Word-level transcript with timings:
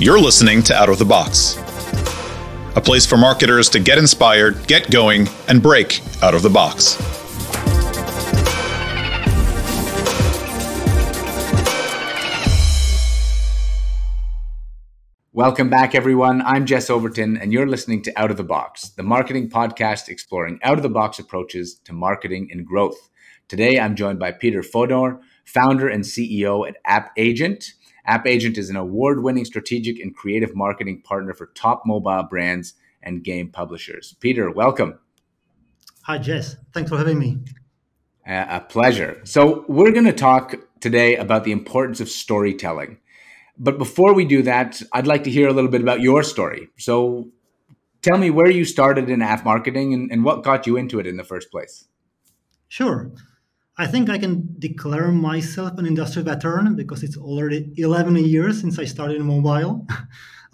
You're 0.00 0.20
listening 0.20 0.62
to 0.62 0.76
Out 0.76 0.88
of 0.90 1.00
the 1.00 1.04
Box, 1.04 1.56
a 2.76 2.80
place 2.80 3.04
for 3.04 3.16
marketers 3.16 3.68
to 3.70 3.80
get 3.80 3.98
inspired, 3.98 4.64
get 4.68 4.92
going, 4.92 5.26
and 5.48 5.60
break 5.60 6.00
out 6.22 6.36
of 6.36 6.42
the 6.42 6.48
box. 6.48 6.96
Welcome 15.32 15.68
back, 15.68 15.96
everyone. 15.96 16.42
I'm 16.42 16.64
Jess 16.64 16.90
Overton, 16.90 17.36
and 17.36 17.52
you're 17.52 17.66
listening 17.66 18.00
to 18.02 18.12
Out 18.16 18.30
of 18.30 18.36
the 18.36 18.44
Box, 18.44 18.90
the 18.90 19.02
marketing 19.02 19.50
podcast 19.50 20.08
exploring 20.08 20.60
out 20.62 20.76
of 20.76 20.84
the 20.84 20.88
box 20.88 21.18
approaches 21.18 21.74
to 21.86 21.92
marketing 21.92 22.50
and 22.52 22.64
growth. 22.64 23.10
Today, 23.48 23.80
I'm 23.80 23.96
joined 23.96 24.20
by 24.20 24.30
Peter 24.30 24.62
Fodor, 24.62 25.18
founder 25.44 25.88
and 25.88 26.04
CEO 26.04 26.68
at 26.68 26.76
App 26.84 27.10
Agent. 27.16 27.72
App 28.08 28.26
Agent 28.26 28.56
is 28.56 28.70
an 28.70 28.76
award 28.76 29.22
winning 29.22 29.44
strategic 29.44 30.00
and 30.00 30.16
creative 30.16 30.56
marketing 30.56 31.02
partner 31.02 31.34
for 31.34 31.46
top 31.54 31.82
mobile 31.84 32.22
brands 32.22 32.72
and 33.02 33.22
game 33.22 33.50
publishers. 33.50 34.16
Peter, 34.18 34.50
welcome. 34.50 34.98
Hi, 36.04 36.16
Jess. 36.16 36.56
Thanks 36.72 36.88
for 36.88 36.96
having 36.96 37.18
me. 37.18 37.38
Uh, 38.26 38.46
a 38.48 38.60
pleasure. 38.60 39.20
So, 39.24 39.66
we're 39.68 39.92
going 39.92 40.06
to 40.06 40.14
talk 40.14 40.54
today 40.80 41.16
about 41.16 41.44
the 41.44 41.52
importance 41.52 42.00
of 42.00 42.08
storytelling. 42.08 42.98
But 43.58 43.76
before 43.76 44.14
we 44.14 44.24
do 44.24 44.42
that, 44.42 44.80
I'd 44.92 45.06
like 45.06 45.24
to 45.24 45.30
hear 45.30 45.46
a 45.46 45.52
little 45.52 45.70
bit 45.70 45.82
about 45.82 46.00
your 46.00 46.22
story. 46.22 46.68
So, 46.78 47.28
tell 48.00 48.16
me 48.16 48.30
where 48.30 48.50
you 48.50 48.64
started 48.64 49.10
in 49.10 49.20
app 49.20 49.44
marketing 49.44 49.92
and, 49.92 50.10
and 50.10 50.24
what 50.24 50.42
got 50.42 50.66
you 50.66 50.78
into 50.78 50.98
it 50.98 51.06
in 51.06 51.18
the 51.18 51.24
first 51.24 51.50
place. 51.50 51.84
Sure. 52.68 53.12
I 53.80 53.86
think 53.86 54.10
I 54.10 54.18
can 54.18 54.56
declare 54.58 55.12
myself 55.12 55.78
an 55.78 55.86
industry 55.86 56.24
veteran 56.24 56.74
because 56.74 57.04
it's 57.04 57.16
already 57.16 57.72
11 57.76 58.16
years 58.16 58.60
since 58.60 58.76
I 58.76 58.84
started 58.84 59.16
in 59.16 59.26
mobile. 59.26 59.86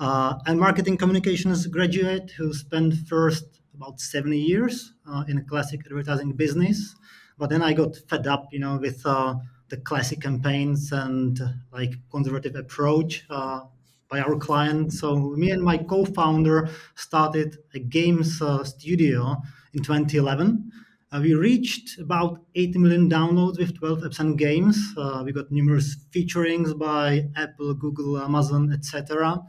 Uh, 0.00 0.36
and 0.46 0.58
marketing 0.58 0.96
communications 0.96 1.68
graduate 1.68 2.28
who 2.32 2.52
spent 2.52 2.92
first 3.06 3.60
about 3.76 4.00
70 4.00 4.36
years 4.36 4.92
uh, 5.08 5.22
in 5.28 5.38
a 5.38 5.44
classic 5.44 5.82
advertising 5.86 6.32
business. 6.32 6.96
But 7.38 7.48
then 7.48 7.62
I 7.62 7.74
got 7.74 7.94
fed 8.08 8.26
up, 8.26 8.48
you 8.50 8.58
know, 8.58 8.76
with 8.76 9.06
uh, 9.06 9.36
the 9.68 9.76
classic 9.76 10.20
campaigns 10.20 10.90
and 10.90 11.38
like 11.72 11.94
conservative 12.10 12.56
approach 12.56 13.24
uh, 13.30 13.60
by 14.08 14.18
our 14.18 14.34
client. 14.34 14.92
So 14.92 15.14
me 15.14 15.52
and 15.52 15.62
my 15.62 15.78
co-founder 15.78 16.68
started 16.96 17.58
a 17.72 17.78
games 17.78 18.42
uh, 18.42 18.64
studio 18.64 19.36
in 19.74 19.84
2011 19.84 20.72
uh, 21.14 21.20
we 21.20 21.34
reached 21.34 21.98
about 22.00 22.40
80 22.56 22.78
million 22.78 23.08
downloads 23.08 23.58
with 23.58 23.78
12 23.78 24.00
apps 24.00 24.18
and 24.18 24.36
games. 24.36 24.76
Uh, 24.96 25.22
we 25.24 25.32
got 25.32 25.50
numerous 25.52 25.96
featurings 26.10 26.74
by 26.74 27.28
Apple, 27.36 27.72
Google, 27.74 28.18
Amazon, 28.18 28.72
etc. 28.72 29.40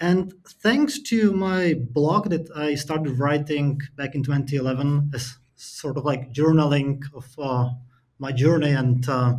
And 0.00 0.34
thanks 0.60 1.00
to 1.02 1.32
my 1.32 1.74
blog 1.90 2.30
that 2.30 2.50
I 2.56 2.74
started 2.74 3.18
writing 3.18 3.80
back 3.96 4.16
in 4.16 4.24
2011 4.24 5.12
as 5.14 5.36
sort 5.54 5.96
of 5.96 6.04
like 6.04 6.32
journaling 6.32 7.02
of 7.14 7.26
uh, 7.38 7.70
my 8.18 8.32
journey 8.32 8.70
and 8.70 9.08
uh, 9.08 9.36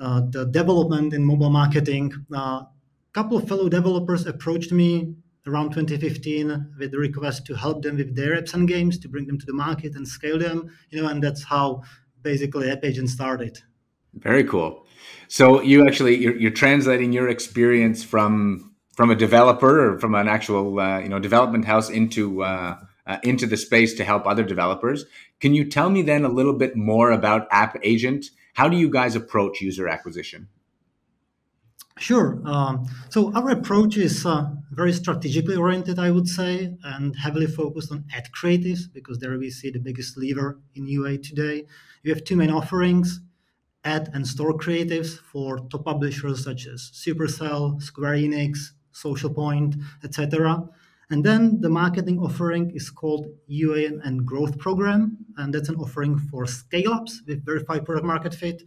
uh, 0.00 0.22
the 0.30 0.46
development 0.46 1.12
in 1.12 1.24
mobile 1.24 1.50
marketing, 1.50 2.12
a 2.32 2.36
uh, 2.36 2.64
couple 3.12 3.36
of 3.36 3.48
fellow 3.48 3.68
developers 3.68 4.26
approached 4.26 4.72
me 4.72 5.14
around 5.46 5.72
2015 5.72 6.74
with 6.78 6.90
the 6.90 6.98
request 6.98 7.46
to 7.46 7.54
help 7.54 7.82
them 7.82 7.96
with 7.96 8.16
their 8.16 8.40
apps 8.40 8.54
and 8.54 8.68
games 8.68 8.98
to 8.98 9.08
bring 9.08 9.26
them 9.26 9.38
to 9.38 9.46
the 9.46 9.52
market 9.52 9.94
and 9.94 10.06
scale 10.06 10.38
them 10.38 10.70
you 10.90 11.00
know 11.00 11.08
and 11.08 11.22
that's 11.22 11.44
how 11.44 11.82
basically 12.26 12.70
app 12.70 12.84
agent 12.84 13.08
started. 13.08 13.58
Very 14.14 14.44
cool. 14.44 14.84
So 15.28 15.60
you 15.62 15.86
actually 15.86 16.16
you're, 16.16 16.36
you're 16.36 16.58
translating 16.64 17.12
your 17.12 17.28
experience 17.28 18.02
from 18.04 18.72
from 18.96 19.10
a 19.10 19.14
developer 19.14 19.74
or 19.92 19.98
from 19.98 20.14
an 20.14 20.28
actual 20.28 20.80
uh, 20.80 20.98
you 20.98 21.08
know 21.08 21.18
development 21.18 21.64
house 21.64 21.88
into 21.88 22.42
uh, 22.42 22.76
uh, 23.06 23.18
into 23.22 23.46
the 23.46 23.56
space 23.56 23.94
to 23.94 24.04
help 24.04 24.26
other 24.26 24.42
developers. 24.42 25.04
Can 25.40 25.54
you 25.54 25.64
tell 25.76 25.90
me 25.90 26.02
then 26.02 26.24
a 26.24 26.28
little 26.38 26.54
bit 26.54 26.76
more 26.76 27.10
about 27.12 27.46
app 27.50 27.76
agent? 27.82 28.26
How 28.54 28.68
do 28.68 28.76
you 28.76 28.90
guys 28.90 29.14
approach 29.14 29.60
user 29.60 29.86
acquisition 29.86 30.48
Sure. 31.98 32.42
Um, 32.44 32.86
so 33.08 33.32
our 33.34 33.50
approach 33.50 33.96
is 33.96 34.26
uh, 34.26 34.50
very 34.70 34.92
strategically 34.92 35.56
oriented, 35.56 35.98
I 35.98 36.10
would 36.10 36.28
say, 36.28 36.76
and 36.84 37.16
heavily 37.16 37.46
focused 37.46 37.90
on 37.90 38.04
ad 38.14 38.28
creatives 38.38 38.80
because 38.92 39.18
there 39.18 39.38
we 39.38 39.48
see 39.50 39.70
the 39.70 39.78
biggest 39.78 40.16
lever 40.18 40.60
in 40.74 40.86
UA 40.86 41.18
today. 41.18 41.64
We 42.04 42.10
have 42.10 42.22
two 42.22 42.36
main 42.36 42.50
offerings: 42.50 43.20
ad 43.82 44.10
and 44.12 44.26
store 44.26 44.52
creatives 44.58 45.18
for 45.18 45.60
top 45.70 45.86
publishers 45.86 46.44
such 46.44 46.66
as 46.66 46.90
Supercell, 46.92 47.80
Square 47.82 48.16
Enix, 48.16 48.72
Social 48.92 49.30
Point, 49.30 49.76
etc. 50.04 50.68
And 51.08 51.24
then 51.24 51.60
the 51.60 51.70
marketing 51.70 52.18
offering 52.18 52.72
is 52.74 52.90
called 52.90 53.26
UA 53.46 54.00
and 54.04 54.26
Growth 54.26 54.58
Program, 54.58 55.16
and 55.38 55.54
that's 55.54 55.70
an 55.70 55.76
offering 55.76 56.18
for 56.18 56.46
scale-ups 56.46 57.22
with 57.26 57.44
verified 57.44 57.86
product 57.86 58.06
market 58.06 58.34
fit 58.34 58.64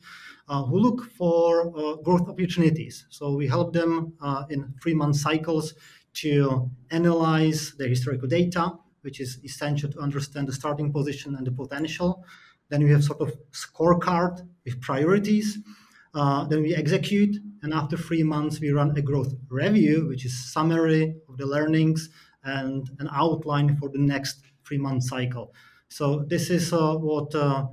who 0.49 0.79
look 0.79 1.03
for 1.11 1.45
uh, 1.77 1.95
growth 1.97 2.27
opportunities. 2.27 3.05
So 3.09 3.35
we 3.35 3.47
help 3.47 3.73
them 3.73 4.13
uh, 4.21 4.43
in 4.49 4.73
three-month 4.81 5.15
cycles 5.15 5.75
to 6.21 6.69
analyze 6.89 7.73
their 7.77 7.87
historical 7.87 8.27
data, 8.27 8.73
which 9.01 9.19
is 9.19 9.39
essential 9.43 9.89
to 9.91 9.99
understand 9.99 10.47
the 10.47 10.53
starting 10.53 10.91
position 10.91 11.35
and 11.35 11.45
the 11.45 11.51
potential. 11.51 12.23
Then 12.69 12.83
we 12.83 12.91
have 12.91 13.03
sort 13.03 13.21
of 13.21 13.33
scorecard 13.51 14.47
with 14.65 14.81
priorities. 14.81 15.57
Uh, 16.13 16.45
then 16.45 16.63
we 16.63 16.73
execute, 16.73 17.35
and 17.61 17.73
after 17.73 17.95
three 17.95 18.23
months, 18.23 18.59
we 18.59 18.71
run 18.71 18.97
a 18.97 19.01
growth 19.01 19.33
review, 19.49 20.07
which 20.07 20.25
is 20.25 20.51
summary 20.51 21.15
of 21.29 21.37
the 21.37 21.45
learnings 21.45 22.09
and 22.43 22.89
an 22.99 23.07
outline 23.11 23.77
for 23.77 23.89
the 23.89 23.99
next 23.99 24.41
three-month 24.65 25.03
cycle. 25.03 25.53
So 25.89 26.25
this 26.27 26.49
is 26.49 26.73
uh, 26.73 26.95
what 26.95 27.35
uh, 27.35 27.67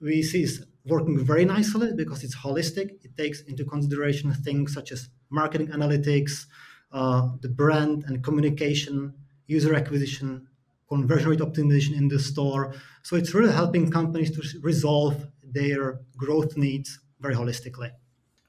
we 0.00 0.22
see 0.22 0.42
is 0.42 0.66
working 0.86 1.18
very 1.18 1.44
nicely 1.44 1.92
because 1.94 2.24
it's 2.24 2.36
holistic. 2.36 2.90
It 3.04 3.16
takes 3.16 3.42
into 3.42 3.64
consideration 3.64 4.32
things 4.32 4.72
such 4.72 4.92
as 4.92 5.08
marketing 5.30 5.68
analytics, 5.68 6.46
uh, 6.92 7.28
the 7.40 7.48
brand 7.48 8.04
and 8.06 8.22
communication, 8.22 9.14
user 9.46 9.74
acquisition, 9.74 10.46
conversion 10.88 11.30
rate 11.30 11.40
optimization 11.40 11.96
in 11.96 12.08
the 12.08 12.18
store. 12.18 12.74
So 13.02 13.16
it's 13.16 13.34
really 13.34 13.52
helping 13.52 13.90
companies 13.90 14.30
to 14.32 14.60
resolve 14.60 15.26
their 15.42 16.00
growth 16.16 16.56
needs 16.56 16.98
very 17.20 17.34
holistically. 17.34 17.90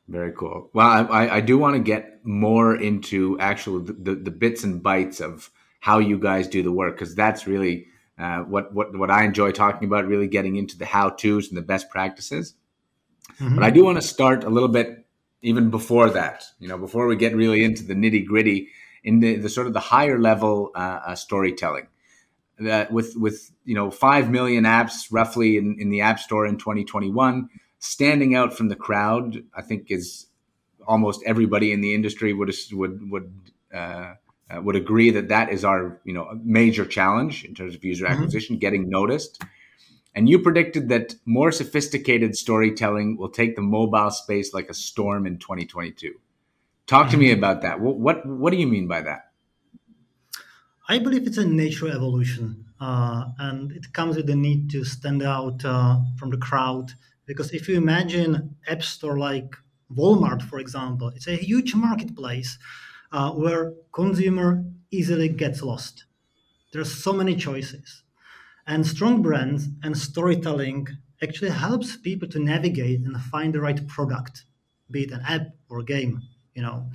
Very 0.08 0.34
cool. 0.34 0.70
Well, 0.74 1.08
I, 1.12 1.38
I 1.38 1.42
do 1.42 1.58
want 1.58 1.76
to 1.76 1.80
get 1.80 2.26
more 2.26 2.76
into 2.76 3.40
actual 3.40 3.80
the, 3.80 3.94
the, 3.94 4.16
the 4.16 4.32
bits 4.32 4.64
and 4.64 4.84
bytes 4.84 5.22
of 5.22 5.50
how 5.80 6.00
you 6.00 6.18
guys 6.20 6.48
do 6.48 6.62
the 6.64 6.72
work 6.72 6.96
because 6.96 7.16
that's 7.16 7.48
really 7.48 7.86
uh, 8.18 8.40
what 8.40 8.74
what 8.74 8.98
what 8.98 9.12
I 9.12 9.24
enjoy 9.24 9.52
talking 9.52 9.88
about, 9.88 10.08
really 10.08 10.28
getting 10.28 10.56
into 10.56 10.78
the 10.78 10.86
how 10.86 11.10
tos 11.10 11.50
and 11.50 11.58
the 11.58 11.62
best 11.62 11.90
practices. 11.90 12.56
Mm-hmm. 13.40 13.56
But 13.56 13.64
I 13.64 13.70
do 13.70 13.84
want 13.84 13.98
to 13.98 14.02
start 14.02 14.44
a 14.44 14.50
little 14.50 14.70
bit 14.70 15.06
even 15.42 15.70
before 15.70 16.10
that. 16.12 16.44
You 16.60 16.68
know, 16.68 16.78
before 16.78 17.08
we 17.08 17.16
get 17.16 17.36
really 17.36 17.64
into 17.64 17.84
the 17.84 17.96
nitty 17.96 18.26
gritty, 18.26 18.70
in 19.04 19.20
the, 19.20 19.36
the 19.38 19.50
sort 19.50 19.68
of 19.68 19.74
the 19.74 19.80
higher 19.80 20.20
level 20.20 20.72
uh, 20.76 21.00
uh, 21.08 21.16
storytelling. 21.16 21.88
That 22.60 22.92
with 22.92 23.16
with 23.16 23.52
you 23.66 23.74
know 23.74 23.90
five 23.90 24.30
million 24.30 24.66
apps 24.66 25.08
roughly 25.12 25.58
in, 25.58 25.78
in 25.80 25.90
the 25.90 26.02
App 26.02 26.20
Store 26.20 26.46
in 26.46 26.58
2021, 26.58 27.50
standing 27.80 28.36
out 28.36 28.56
from 28.56 28.70
the 28.70 28.76
crowd, 28.76 29.44
I 29.56 29.64
think 29.64 29.90
is 29.90 30.28
almost 30.86 31.24
everybody 31.26 31.72
in 31.72 31.82
the 31.82 31.96
industry 31.96 32.34
would 32.34 32.54
would 32.72 33.10
would 33.10 33.34
uh, 33.74 34.14
uh, 34.52 34.62
would 34.62 34.76
agree 34.76 35.12
that 35.12 35.30
that 35.30 35.52
is 35.52 35.64
our 35.64 36.00
you 36.04 36.14
know 36.14 36.40
major 36.44 36.86
challenge 36.86 37.46
in 37.46 37.54
terms 37.54 37.76
of 37.76 37.84
user 37.84 38.06
mm-hmm. 38.06 38.14
acquisition, 38.14 38.58
getting 38.58 38.90
noticed. 38.90 39.44
And 40.14 40.28
you 40.28 40.40
predicted 40.40 40.90
that 40.90 41.16
more 41.26 41.52
sophisticated 41.52 42.36
storytelling 42.36 43.18
will 43.18 43.30
take 43.30 43.56
the 43.56 43.62
mobile 43.62 44.12
space 44.12 44.54
like 44.54 44.70
a 44.70 44.74
storm 44.74 45.26
in 45.26 45.38
2022. 45.38 46.16
Talk 46.86 47.10
to 47.12 47.18
me 47.18 47.28
mm-hmm. 47.28 47.38
about 47.38 47.62
that. 47.62 47.80
What, 47.80 47.98
what, 47.98 48.26
what 48.26 48.52
do 48.52 48.58
you 48.58 48.68
mean 48.68 48.88
by 48.88 49.02
that? 49.02 49.32
I 50.90 51.00
believe 51.00 51.26
it's 51.26 51.38
a 51.38 51.46
natural 51.46 51.94
evolution, 51.94 52.66
uh, 52.82 53.28
and 53.40 53.72
it 53.72 53.94
comes 53.94 54.18
with 54.18 54.28
the 54.28 54.36
need 54.36 54.70
to 54.72 54.84
stand 54.84 55.24
out 55.24 55.64
uh, 55.64 56.00
from 56.18 56.32
the 56.32 56.38
crowd. 56.38 56.92
Because 57.26 57.52
if 57.52 57.70
you 57.70 57.78
imagine 57.78 58.58
app 58.68 58.84
store 58.84 59.18
like 59.18 59.56
Walmart, 59.96 60.42
for 60.42 60.60
example, 60.60 61.08
it's 61.16 61.28
a 61.28 61.38
huge 61.38 61.74
marketplace 61.76 62.58
uh, 63.12 63.32
where 63.32 63.74
consumer 63.92 64.64
easily 64.92 65.30
gets 65.30 65.62
lost. 65.62 66.06
There 66.72 66.82
are 66.82 66.86
so 66.86 67.14
many 67.14 67.36
choices, 67.36 68.04
and 68.68 68.86
strong 68.86 69.22
brands 69.22 69.68
and 69.84 69.98
storytelling 69.98 70.88
actually 71.22 71.52
helps 71.52 71.98
people 71.98 72.28
to 72.30 72.40
navigate 72.40 73.02
and 73.02 73.20
find 73.22 73.54
the 73.54 73.62
right 73.62 73.86
product, 73.88 74.46
be 74.90 75.04
it 75.04 75.12
an 75.12 75.22
app 75.28 75.48
or 75.70 75.84
game, 75.84 76.22
you 76.56 76.62
know. 76.62 76.90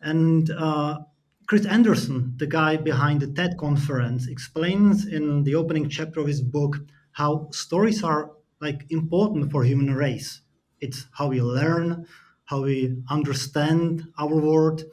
And 0.00 0.50
uh, 0.50 1.00
Chris 1.46 1.66
Anderson, 1.66 2.34
the 2.36 2.46
guy 2.46 2.76
behind 2.76 3.20
the 3.20 3.26
TED 3.26 3.56
conference, 3.58 4.28
explains 4.28 5.06
in 5.06 5.44
the 5.44 5.54
opening 5.54 5.88
chapter 5.88 6.20
of 6.20 6.26
his 6.26 6.40
book 6.40 6.76
how 7.12 7.48
stories 7.50 8.02
are 8.04 8.32
like 8.60 8.86
important 8.90 9.50
for 9.50 9.64
human 9.64 9.94
race. 9.94 10.42
It's 10.80 11.06
how 11.12 11.28
we 11.28 11.42
learn, 11.42 12.06
how 12.44 12.62
we 12.62 13.02
understand 13.10 14.06
our 14.18 14.34
world, 14.34 14.84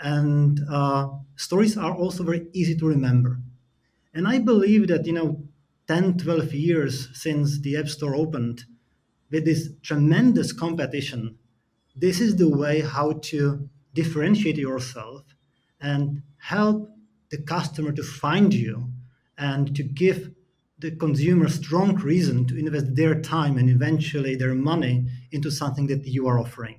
and 0.00 0.60
uh, 0.70 1.08
stories 1.36 1.76
are 1.76 1.94
also 1.94 2.22
very 2.22 2.46
easy 2.52 2.76
to 2.76 2.86
remember. 2.86 3.40
And 4.14 4.26
I 4.26 4.38
believe 4.38 4.88
that, 4.88 5.06
you 5.06 5.12
know, 5.12 5.42
10, 5.86 6.18
12 6.18 6.52
years 6.52 7.08
since 7.14 7.60
the 7.60 7.76
App 7.76 7.88
Store 7.88 8.14
opened, 8.14 8.64
with 9.30 9.44
this 9.44 9.70
tremendous 9.82 10.52
competition, 10.52 11.38
this 11.94 12.20
is 12.20 12.36
the 12.36 12.48
way 12.48 12.80
how 12.80 13.12
to 13.12 13.68
differentiate 13.94 14.56
yourself 14.56 15.24
and 15.80 16.22
help 16.38 16.90
the 17.30 17.38
customer 17.38 17.92
to 17.92 18.02
find 18.02 18.54
you 18.54 18.90
and 19.36 19.74
to 19.76 19.82
give 19.82 20.30
the 20.78 20.92
consumer 20.92 21.48
strong 21.48 21.96
reason 21.96 22.46
to 22.46 22.56
invest 22.56 22.94
their 22.94 23.20
time 23.20 23.58
and 23.58 23.68
eventually 23.68 24.36
their 24.36 24.54
money 24.54 25.06
into 25.32 25.50
something 25.50 25.88
that 25.88 26.06
you 26.06 26.26
are 26.28 26.38
offering 26.38 26.78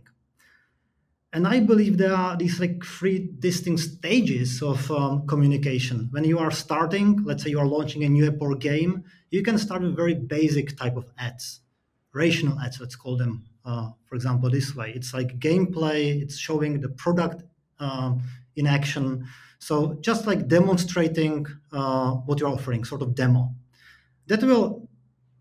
and 1.31 1.47
i 1.47 1.59
believe 1.59 1.97
there 1.97 2.13
are 2.13 2.35
these 2.35 2.59
like 2.59 2.83
three 2.83 3.29
distinct 3.39 3.81
stages 3.81 4.61
of 4.63 4.89
um, 4.91 5.27
communication. 5.27 6.07
When 6.11 6.23
you 6.23 6.39
are 6.39 6.51
starting 6.51 7.23
let's 7.23 7.43
say 7.43 7.51
you 7.51 7.59
are 7.59 7.67
launching 7.67 8.03
a 8.03 8.09
new 8.09 8.27
app 8.27 8.41
or 8.41 8.55
game 8.55 9.03
you 9.29 9.43
can 9.43 9.57
start 9.57 9.81
with 9.81 9.95
very 9.95 10.15
basic 10.15 10.77
type 10.77 10.95
of 10.97 11.05
ads 11.17 11.61
rational 12.13 12.59
ads 12.59 12.79
let's 12.79 12.95
call 12.95 13.15
them 13.17 13.45
uh, 13.65 13.89
for 14.05 14.15
example 14.15 14.49
this 14.49 14.75
way. 14.75 14.91
It's 14.95 15.13
like 15.13 15.39
gameplay 15.39 16.21
it's 16.21 16.37
showing 16.37 16.81
the 16.81 16.89
product 16.89 17.43
um, 17.79 18.23
in 18.55 18.65
action. 18.65 19.27
So 19.59 19.97
just 20.01 20.25
like 20.25 20.47
demonstrating 20.47 21.45
uh, 21.71 22.11
what 22.25 22.39
you're 22.39 22.49
offering 22.49 22.83
sort 22.85 23.01
of 23.01 23.13
demo. 23.13 23.53
That 24.27 24.41
will 24.41 24.87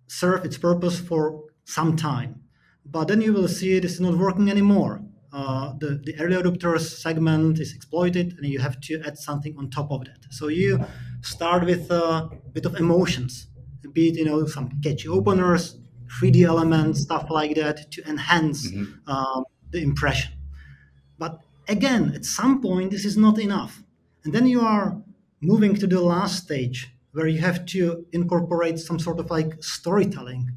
serve 0.09 0.45
its 0.45 0.59
purpose 0.59 0.99
for 0.99 1.45
some 1.65 1.97
time 1.97 2.43
but 2.91 3.09
then 3.09 3.21
you 3.21 3.33
will 3.33 3.49
see 3.49 3.79
this 3.79 3.93
is 3.95 4.01
not 4.01 4.17
working 4.17 4.51
anymore 4.51 5.03
uh, 5.33 5.75
the, 5.79 6.01
the 6.05 6.19
early 6.19 6.37
adopters 6.37 6.81
segment 6.81 7.59
is 7.59 7.75
exploited 7.75 8.35
and 8.39 8.47
you 8.47 8.59
have 8.59 8.81
to 8.81 9.01
add 9.07 9.19
something 9.19 9.57
on 9.59 9.71
top 9.71 9.91
of 9.91 10.05
that. 10.05 10.19
So 10.31 10.49
you 10.49 10.85
start 11.21 11.65
with 11.65 11.91
a 11.91 12.31
bit 12.53 12.65
of 12.65 12.77
emotions, 12.77 13.49
a 13.85 13.89
bit 13.89 14.17
you 14.17 14.25
know, 14.25 14.47
some 14.47 14.81
catchy 14.83 15.09
openers, 15.09 15.79
3D 16.21 16.45
elements, 16.45 17.01
stuff 17.01 17.31
like 17.31 17.55
that 17.57 17.91
to 17.93 18.09
enhance 18.09 18.71
mm-hmm. 18.71 18.93
uh, 19.07 19.43
the 19.71 19.83
impression. 19.83 20.33
But 21.19 21.41
again, 21.69 22.13
at 22.15 22.25
some 22.25 22.63
point, 22.63 22.91
this 22.91 23.05
is 23.05 23.17
not 23.17 23.39
enough. 23.39 23.83
And 24.25 24.33
then 24.33 24.47
you 24.47 24.63
are 24.63 24.97
moving 25.41 25.75
to 25.77 25.87
the 25.87 26.01
last 26.01 26.45
stage 26.45 26.91
where 27.13 27.27
you 27.27 27.41
have 27.41 27.67
to 27.67 28.07
incorporate 28.13 28.79
some 28.79 28.99
sort 28.99 29.19
of 29.19 29.31
like 29.31 29.63
storytelling, 29.63 30.57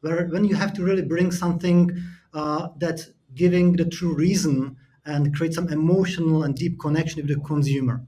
where 0.00 0.26
when 0.26 0.44
you 0.44 0.56
have 0.56 0.72
to 0.74 0.82
really 0.82 1.02
bring 1.02 1.30
something 1.30 1.90
uh, 2.34 2.68
that 2.78 3.06
giving 3.34 3.74
the 3.76 3.84
true 3.84 4.14
reason 4.14 4.76
and 5.04 5.34
create 5.34 5.54
some 5.54 5.68
emotional 5.68 6.42
and 6.44 6.54
deep 6.54 6.78
connection 6.78 7.22
with 7.22 7.34
the 7.34 7.40
consumer. 7.42 8.04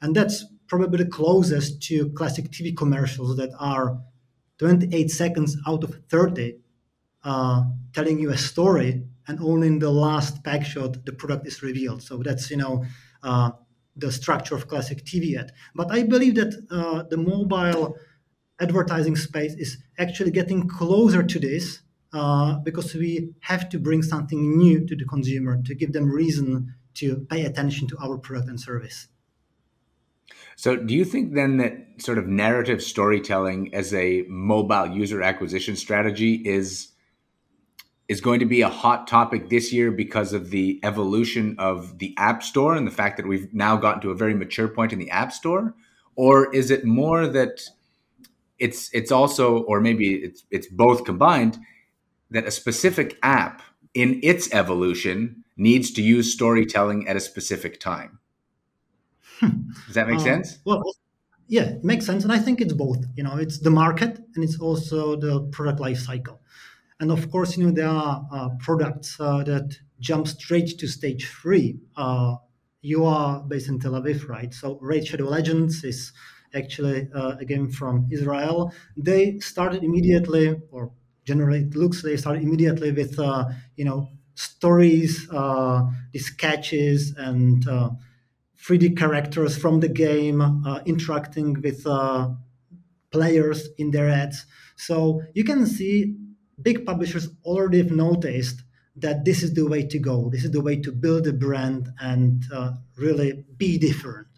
And 0.00 0.14
that's 0.14 0.44
probably 0.66 1.04
the 1.04 1.10
closest 1.10 1.82
to 1.82 2.10
classic 2.10 2.50
TV 2.50 2.76
commercials 2.76 3.36
that 3.36 3.50
are 3.58 4.00
28 4.58 5.10
seconds 5.10 5.56
out 5.66 5.84
of 5.84 6.00
30 6.08 6.56
uh, 7.24 7.62
telling 7.92 8.18
you 8.18 8.30
a 8.30 8.36
story 8.36 9.04
and 9.28 9.38
only 9.40 9.68
in 9.68 9.78
the 9.78 9.90
last 9.90 10.42
pack 10.42 10.64
shot 10.64 11.04
the 11.04 11.12
product 11.12 11.46
is 11.46 11.62
revealed. 11.62 12.02
So 12.02 12.18
that's, 12.18 12.50
you 12.50 12.56
know, 12.56 12.84
uh, 13.22 13.52
the 13.96 14.10
structure 14.10 14.54
of 14.54 14.68
classic 14.68 15.04
TV 15.04 15.38
ad. 15.38 15.52
But 15.74 15.92
I 15.92 16.02
believe 16.02 16.34
that 16.36 16.54
uh, 16.70 17.04
the 17.08 17.16
mobile 17.16 17.96
advertising 18.60 19.16
space 19.16 19.54
is 19.54 19.78
actually 19.98 20.30
getting 20.30 20.68
closer 20.68 21.22
to 21.22 21.38
this 21.38 21.82
uh, 22.12 22.58
because 22.58 22.94
we 22.94 23.32
have 23.40 23.68
to 23.70 23.78
bring 23.78 24.02
something 24.02 24.58
new 24.58 24.86
to 24.86 24.94
the 24.94 25.04
consumer 25.04 25.62
to 25.64 25.74
give 25.74 25.92
them 25.92 26.10
reason 26.10 26.74
to 26.94 27.26
pay 27.30 27.44
attention 27.44 27.88
to 27.88 27.96
our 27.98 28.18
product 28.18 28.48
and 28.48 28.60
service. 28.60 29.08
So, 30.56 30.76
do 30.76 30.94
you 30.94 31.04
think 31.04 31.34
then 31.34 31.56
that 31.56 31.76
sort 31.98 32.18
of 32.18 32.26
narrative 32.26 32.82
storytelling 32.82 33.74
as 33.74 33.94
a 33.94 34.22
mobile 34.28 34.88
user 34.88 35.22
acquisition 35.22 35.76
strategy 35.76 36.34
is 36.34 36.92
is 38.08 38.20
going 38.20 38.40
to 38.40 38.46
be 38.46 38.60
a 38.60 38.68
hot 38.68 39.06
topic 39.06 39.48
this 39.48 39.72
year 39.72 39.90
because 39.90 40.34
of 40.34 40.50
the 40.50 40.78
evolution 40.82 41.54
of 41.58 41.98
the 41.98 42.14
App 42.18 42.42
Store 42.42 42.74
and 42.74 42.86
the 42.86 42.90
fact 42.90 43.16
that 43.16 43.26
we've 43.26 43.52
now 43.54 43.76
gotten 43.76 44.02
to 44.02 44.10
a 44.10 44.14
very 44.14 44.34
mature 44.34 44.68
point 44.68 44.92
in 44.92 44.98
the 44.98 45.10
App 45.10 45.32
Store, 45.32 45.74
or 46.14 46.54
is 46.54 46.70
it 46.70 46.84
more 46.84 47.26
that 47.26 47.62
it's 48.58 48.90
it's 48.92 49.10
also, 49.10 49.62
or 49.62 49.80
maybe 49.80 50.14
it's 50.14 50.44
it's 50.50 50.66
both 50.66 51.04
combined, 51.04 51.58
that 52.32 52.46
a 52.46 52.50
specific 52.50 53.18
app 53.22 53.62
in 53.94 54.20
its 54.22 54.52
evolution 54.52 55.44
needs 55.56 55.90
to 55.92 56.02
use 56.02 56.32
storytelling 56.32 57.06
at 57.06 57.16
a 57.16 57.20
specific 57.20 57.78
time. 57.78 58.18
Hmm. 59.38 59.70
Does 59.86 59.94
that 59.94 60.08
make 60.08 60.18
uh, 60.18 60.24
sense? 60.24 60.58
Well, 60.64 60.82
yeah, 61.48 61.64
it 61.64 61.84
makes 61.84 62.06
sense. 62.06 62.24
And 62.24 62.32
I 62.32 62.38
think 62.38 62.60
it's 62.60 62.72
both. 62.72 63.04
You 63.16 63.24
know, 63.24 63.36
it's 63.36 63.58
the 63.58 63.70
market 63.70 64.18
and 64.34 64.44
it's 64.44 64.58
also 64.58 65.16
the 65.16 65.42
product 65.52 65.80
life 65.80 65.98
cycle. 65.98 66.40
And 67.00 67.10
of 67.10 67.30
course, 67.30 67.56
you 67.56 67.66
know, 67.66 67.72
there 67.72 67.88
are 67.88 68.26
uh, 68.32 68.48
products 68.60 69.16
uh, 69.20 69.42
that 69.44 69.76
jump 70.00 70.28
straight 70.28 70.78
to 70.78 70.86
stage 70.88 71.28
three. 71.28 71.80
Uh, 71.96 72.36
you 72.80 73.04
are 73.04 73.40
based 73.40 73.68
in 73.68 73.78
Tel 73.78 73.92
Aviv, 73.92 74.28
right? 74.28 74.52
So 74.54 74.78
Raid 74.80 75.06
Shadow 75.06 75.28
Legends 75.28 75.84
is 75.84 76.12
actually 76.54 77.08
uh, 77.14 77.36
a 77.40 77.44
game 77.44 77.70
from 77.70 78.08
Israel. 78.10 78.72
They 78.96 79.38
started 79.38 79.82
immediately, 79.82 80.60
or 80.70 80.92
generate 81.24 81.74
looks 81.76 82.02
they 82.02 82.16
start 82.16 82.38
immediately 82.38 82.92
with 82.92 83.18
uh, 83.18 83.44
you 83.76 83.84
know 83.84 84.08
stories 84.34 85.28
uh, 85.30 85.82
these 86.12 86.26
sketches 86.26 87.14
and 87.16 87.68
uh, 87.68 87.90
3d 88.56 88.94
characters 88.94 89.56
from 89.56 89.80
the 89.80 89.88
game 89.88 90.40
uh, 90.40 90.80
interacting 90.86 91.60
with 91.62 91.86
uh, 91.86 92.30
players 93.10 93.68
in 93.78 93.90
their 93.90 94.08
ads. 94.08 94.46
So 94.76 95.22
you 95.34 95.44
can 95.44 95.66
see 95.66 96.16
big 96.60 96.86
publishers 96.86 97.28
already 97.44 97.78
have 97.78 97.90
noticed 97.90 98.62
that 98.96 99.24
this 99.24 99.42
is 99.42 99.54
the 99.54 99.66
way 99.66 99.84
to 99.86 99.98
go. 99.98 100.28
This 100.30 100.44
is 100.44 100.50
the 100.50 100.60
way 100.60 100.76
to 100.76 100.92
build 100.92 101.26
a 101.26 101.32
brand 101.32 101.88
and 102.00 102.44
uh, 102.52 102.72
really 102.96 103.44
be 103.56 103.78
different 103.78 104.28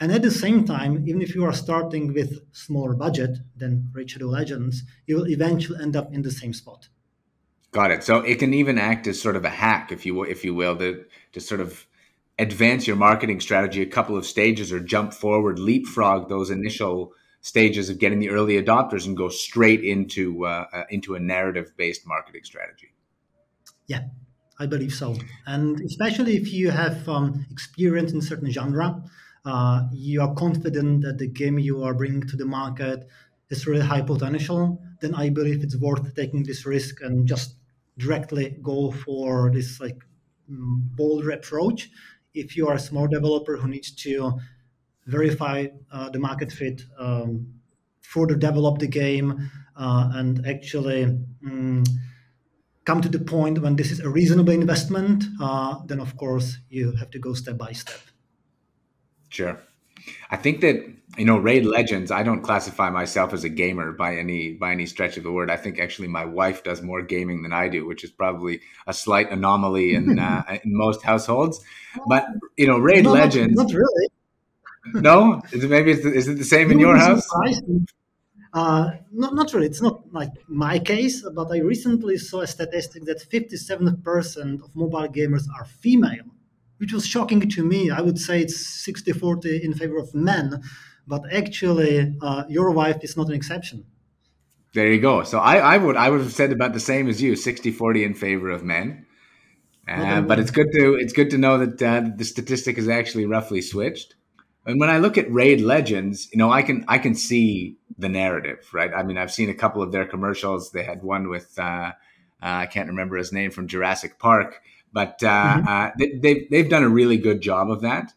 and 0.00 0.10
at 0.10 0.22
the 0.22 0.30
same 0.30 0.64
time, 0.64 1.04
even 1.06 1.20
if 1.20 1.34
you 1.34 1.44
are 1.44 1.52
starting 1.52 2.14
with 2.14 2.40
smaller 2.52 2.94
budget 2.94 3.38
than 3.54 3.90
Raid 3.92 4.10
Shadow 4.10 4.28
Legends, 4.28 4.82
you 5.06 5.16
will 5.16 5.28
eventually 5.28 5.78
end 5.80 5.94
up 5.94 6.12
in 6.14 6.22
the 6.22 6.30
same 6.30 6.54
spot. 6.54 6.88
Got 7.70 7.90
it. 7.90 8.02
So 8.02 8.16
it 8.20 8.38
can 8.38 8.54
even 8.54 8.78
act 8.78 9.06
as 9.06 9.20
sort 9.20 9.36
of 9.36 9.44
a 9.44 9.50
hack, 9.50 9.92
if 9.92 10.06
you 10.06 10.22
if 10.24 10.42
you 10.42 10.54
will, 10.54 10.76
to 10.76 11.04
to 11.32 11.40
sort 11.40 11.60
of 11.60 11.86
advance 12.38 12.86
your 12.86 12.96
marketing 12.96 13.40
strategy 13.40 13.82
a 13.82 13.86
couple 13.86 14.16
of 14.16 14.24
stages 14.24 14.72
or 14.72 14.80
jump 14.80 15.12
forward, 15.12 15.58
leapfrog 15.58 16.28
those 16.28 16.50
initial 16.50 17.12
stages 17.42 17.90
of 17.90 17.98
getting 17.98 18.18
the 18.18 18.30
early 18.30 18.60
adopters 18.60 19.06
and 19.06 19.16
go 19.16 19.28
straight 19.28 19.84
into 19.84 20.46
uh, 20.46 20.64
uh, 20.72 20.84
into 20.88 21.14
a 21.14 21.20
narrative 21.20 21.72
based 21.76 22.06
marketing 22.06 22.42
strategy. 22.42 22.94
Yeah, 23.86 24.04
I 24.58 24.64
believe 24.64 24.94
so, 24.94 25.16
and 25.46 25.78
especially 25.80 26.36
if 26.36 26.52
you 26.52 26.70
have 26.70 27.06
um, 27.06 27.46
experience 27.50 28.12
in 28.12 28.22
certain 28.22 28.50
genre 28.50 29.04
uh, 29.44 29.82
you 29.92 30.20
are 30.20 30.34
confident 30.34 31.02
that 31.02 31.18
the 31.18 31.26
game 31.26 31.58
you 31.58 31.82
are 31.82 31.94
bringing 31.94 32.26
to 32.26 32.36
the 32.36 32.44
market 32.44 33.06
is 33.48 33.66
really 33.66 33.84
high 33.84 34.02
potential, 34.02 34.80
then 35.00 35.14
I 35.14 35.30
believe 35.30 35.62
it's 35.62 35.76
worth 35.76 36.14
taking 36.14 36.42
this 36.42 36.66
risk 36.66 37.00
and 37.00 37.26
just 37.26 37.56
directly 37.98 38.58
go 38.62 38.90
for 38.90 39.50
this 39.52 39.80
like 39.80 39.98
mm, 40.50 40.80
bolder 40.96 41.30
approach. 41.30 41.90
If 42.34 42.56
you 42.56 42.68
are 42.68 42.74
a 42.74 42.80
small 42.80 43.08
developer 43.08 43.56
who 43.56 43.68
needs 43.68 43.90
to 44.04 44.32
verify 45.06 45.68
uh, 45.90 46.10
the 46.10 46.18
market 46.18 46.52
fit, 46.52 46.82
um, 46.98 47.54
further 48.02 48.36
develop 48.36 48.78
the 48.78 48.86
game, 48.86 49.50
uh, 49.76 50.10
and 50.14 50.46
actually 50.46 51.04
um, 51.04 51.84
come 52.84 53.00
to 53.00 53.08
the 53.08 53.18
point 53.18 53.58
when 53.58 53.76
this 53.76 53.90
is 53.90 54.00
a 54.00 54.08
reasonable 54.08 54.52
investment, 54.52 55.24
uh, 55.40 55.78
then 55.86 56.00
of 56.00 56.16
course 56.16 56.58
you 56.68 56.92
have 56.92 57.10
to 57.10 57.18
go 57.18 57.34
step 57.34 57.56
by 57.56 57.72
step. 57.72 58.00
Sure. 59.30 59.58
I 60.30 60.36
think 60.36 60.60
that 60.60 60.76
you 61.16 61.24
know 61.24 61.38
Raid 61.38 61.64
Legends. 61.64 62.10
I 62.10 62.22
don't 62.22 62.42
classify 62.42 62.90
myself 62.90 63.32
as 63.32 63.44
a 63.44 63.48
gamer 63.48 63.92
by 63.92 64.16
any 64.16 64.52
by 64.52 64.72
any 64.72 64.86
stretch 64.86 65.16
of 65.16 65.22
the 65.22 65.32
word. 65.32 65.50
I 65.50 65.56
think 65.56 65.78
actually 65.78 66.08
my 66.08 66.24
wife 66.24 66.62
does 66.62 66.82
more 66.82 67.02
gaming 67.02 67.42
than 67.42 67.52
I 67.52 67.68
do, 67.68 67.86
which 67.86 68.04
is 68.04 68.10
probably 68.10 68.60
a 68.86 68.92
slight 68.92 69.30
anomaly 69.30 69.94
in 69.94 70.18
uh, 70.18 70.58
in 70.62 70.76
most 70.76 71.02
households. 71.02 71.62
But 72.06 72.26
you 72.56 72.66
know, 72.66 72.78
Raid 72.78 73.04
no, 73.04 73.12
Legends. 73.12 73.56
Not, 73.56 73.68
not 73.68 73.74
really. 73.74 74.08
no, 74.94 75.42
is 75.52 75.64
it, 75.64 75.70
maybe 75.70 75.92
it's, 75.92 76.04
is 76.04 76.28
it 76.28 76.38
the 76.38 76.44
same 76.44 76.70
in 76.70 76.78
your 76.80 76.96
house? 76.96 77.28
Uh, 78.52 78.90
not, 79.12 79.34
not 79.34 79.52
really. 79.52 79.66
It's 79.66 79.82
not 79.82 80.12
like 80.12 80.32
my 80.48 80.78
case, 80.78 81.24
but 81.34 81.52
I 81.52 81.58
recently 81.58 82.16
saw 82.18 82.40
a 82.40 82.46
statistic 82.46 83.04
that 83.04 83.20
57% 83.30 84.64
of 84.64 84.74
mobile 84.74 85.06
gamers 85.06 85.44
are 85.56 85.66
female 85.66 86.24
which 86.80 86.92
was 86.92 87.06
shocking 87.06 87.48
to 87.48 87.62
me. 87.62 87.90
I 87.90 88.00
would 88.00 88.18
say 88.18 88.40
it's 88.40 88.56
60 88.84 89.12
40 89.12 89.62
in 89.62 89.74
favor 89.74 89.98
of 89.98 90.14
men, 90.14 90.62
but 91.06 91.22
actually, 91.32 92.14
uh, 92.22 92.44
your 92.48 92.70
wife 92.70 92.98
is 93.02 93.16
not 93.16 93.28
an 93.28 93.34
exception. 93.34 93.84
There 94.72 94.90
you 94.90 95.00
go. 95.00 95.22
So 95.24 95.38
I, 95.38 95.56
I 95.56 95.76
would 95.76 95.96
I 95.96 96.10
would 96.10 96.20
have 96.20 96.32
said 96.32 96.52
about 96.52 96.72
the 96.72 96.80
same 96.80 97.08
as 97.08 97.20
you, 97.20 97.36
60 97.36 97.70
40 97.72 98.04
in 98.04 98.14
favor 98.14 98.50
of 98.50 98.62
men. 98.62 99.06
Uh, 99.88 100.20
but 100.20 100.38
it's 100.38 100.52
good 100.52 100.68
to 100.72 100.94
it's 100.94 101.12
good 101.12 101.30
to 101.30 101.38
know 101.38 101.66
that 101.66 101.82
uh, 101.82 102.08
the 102.16 102.24
statistic 102.24 102.78
is 102.78 102.88
actually 102.88 103.26
roughly 103.26 103.60
switched. 103.60 104.14
And 104.64 104.78
when 104.78 104.88
I 104.88 104.98
look 104.98 105.18
at 105.18 105.30
Raid 105.32 105.60
Legends, 105.60 106.28
you 106.32 106.38
know, 106.38 106.50
I 106.50 106.62
can 106.62 106.84
I 106.86 106.98
can 106.98 107.14
see 107.14 107.76
the 107.98 108.08
narrative, 108.08 108.68
right? 108.72 108.92
I 108.94 109.02
mean, 109.02 109.18
I've 109.18 109.32
seen 109.32 109.50
a 109.50 109.54
couple 109.54 109.82
of 109.82 109.90
their 109.90 110.06
commercials. 110.06 110.70
They 110.70 110.84
had 110.84 111.02
one 111.02 111.28
with 111.28 111.58
uh, 111.58 111.62
uh 111.62 111.92
I 112.40 112.66
can't 112.66 112.88
remember 112.88 113.16
his 113.16 113.32
name 113.32 113.50
from 113.50 113.66
Jurassic 113.66 114.20
Park, 114.20 114.62
but 114.92 115.22
uh, 115.22 115.56
mm-hmm. 115.56 115.68
Uh, 115.68 115.90
they, 115.98 116.12
they've 116.18 116.50
they've 116.50 116.68
done 116.68 116.82
a 116.82 116.88
really 116.88 117.16
good 117.16 117.40
job 117.40 117.70
of 117.70 117.82
that. 117.82 118.12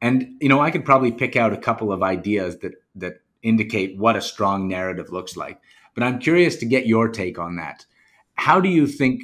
And 0.00 0.36
you 0.40 0.48
know, 0.48 0.60
I 0.60 0.70
could 0.70 0.84
probably 0.84 1.12
pick 1.12 1.36
out 1.36 1.52
a 1.52 1.58
couple 1.58 1.92
of 1.92 2.02
ideas 2.02 2.58
that 2.58 2.72
that 2.96 3.20
indicate 3.42 3.98
what 3.98 4.16
a 4.16 4.20
strong 4.20 4.68
narrative 4.68 5.10
looks 5.10 5.36
like. 5.36 5.60
But 5.94 6.04
I'm 6.04 6.18
curious 6.18 6.56
to 6.56 6.66
get 6.66 6.86
your 6.86 7.08
take 7.08 7.38
on 7.38 7.56
that. 7.56 7.86
How 8.34 8.60
do 8.60 8.68
you 8.68 8.86
think 8.86 9.22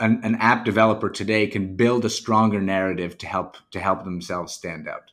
an, 0.00 0.20
an 0.24 0.34
app 0.36 0.64
developer 0.64 1.08
today 1.10 1.46
can 1.46 1.76
build 1.76 2.04
a 2.04 2.10
stronger 2.10 2.60
narrative 2.60 3.18
to 3.18 3.26
help 3.26 3.56
to 3.70 3.80
help 3.80 4.04
themselves 4.04 4.52
stand 4.52 4.88
out? 4.88 5.12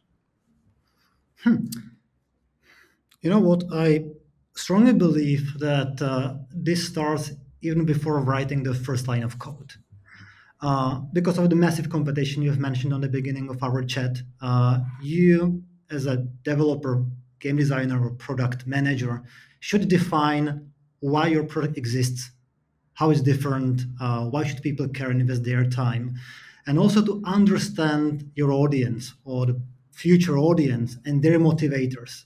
Hmm. 1.44 1.68
You 3.22 3.30
know 3.30 3.40
what? 3.40 3.64
I 3.72 4.06
strongly 4.56 4.94
believe 4.94 5.60
that 5.60 6.02
uh, 6.02 6.36
this 6.52 6.88
starts 6.88 7.32
even 7.62 7.86
before 7.86 8.20
writing 8.20 8.64
the 8.64 8.74
first 8.74 9.08
line 9.08 9.24
of 9.24 9.40
code. 9.40 9.74
Uh, 10.60 11.02
because 11.14 11.38
of 11.38 11.50
the 11.50 11.56
massive 11.56 11.90
competition 11.90 12.42
you've 12.42 12.60
mentioned 12.60 12.92
on 12.92 13.02
the 13.02 13.10
beginning 13.10 13.50
of 13.50 13.62
our 13.62 13.84
chat, 13.84 14.18
uh, 14.42 14.80
you, 15.02 15.62
as 15.92 16.08
a 16.08 16.18
developer, 16.44 17.06
game 17.40 17.58
designer, 17.58 18.04
or 18.04 18.10
product 18.12 18.66
manager, 18.66 19.22
should 19.60 19.88
define 19.88 20.72
why 21.00 21.28
your 21.28 21.44
product 21.44 21.78
exists, 21.78 22.32
how 22.94 23.12
it's 23.12 23.22
different, 23.22 23.84
uh, 24.02 24.26
why 24.26 24.44
should 24.44 24.62
people 24.64 24.88
care 24.88 25.12
and 25.12 25.22
invest 25.22 25.44
their 25.44 25.64
time, 25.64 26.16
and 26.66 26.80
also 26.80 27.06
to 27.06 27.22
understand 27.26 28.32
your 28.36 28.52
audience 28.52 29.14
or 29.26 29.46
the 29.46 29.62
future 29.92 30.38
audience 30.38 30.98
and 31.06 31.22
their 31.22 31.40
motivators. 31.40 32.26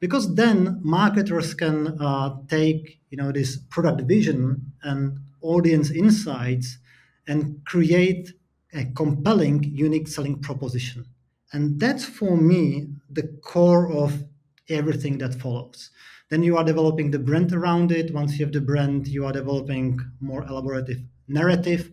Because 0.00 0.34
then 0.34 0.80
marketers 0.82 1.54
can 1.54 1.98
uh, 2.00 2.36
take 2.48 2.98
you 3.10 3.18
know 3.18 3.30
this 3.30 3.58
product 3.70 4.00
vision 4.02 4.72
and 4.82 5.18
audience 5.42 5.90
insights 5.90 6.78
and 7.26 7.60
create 7.66 8.32
a 8.74 8.84
compelling 8.94 9.62
unique 9.64 10.08
selling 10.08 10.38
proposition 10.40 11.04
and 11.52 11.78
that's 11.78 12.04
for 12.04 12.36
me 12.36 12.88
the 13.10 13.26
core 13.42 13.92
of 13.92 14.24
everything 14.68 15.18
that 15.18 15.34
follows 15.34 15.90
then 16.30 16.42
you 16.42 16.56
are 16.56 16.64
developing 16.64 17.10
the 17.10 17.18
brand 17.18 17.52
around 17.52 17.92
it 17.92 18.12
once 18.14 18.38
you 18.38 18.44
have 18.44 18.52
the 18.52 18.60
brand 18.60 19.06
you 19.06 19.26
are 19.26 19.32
developing 19.32 19.98
more 20.20 20.44
elaborative 20.44 21.02
narrative 21.28 21.90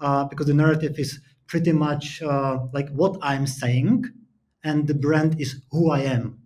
uh, 0.00 0.24
because 0.24 0.46
the 0.46 0.54
narrative 0.54 0.98
is 0.98 1.20
pretty 1.46 1.72
much 1.72 2.20
uh, 2.22 2.58
like 2.72 2.88
what 2.90 3.16
i'm 3.22 3.46
saying 3.46 4.04
and 4.64 4.86
the 4.86 4.94
brand 4.94 5.40
is 5.40 5.62
who 5.70 5.90
I 5.90 6.00
am. 6.00 6.40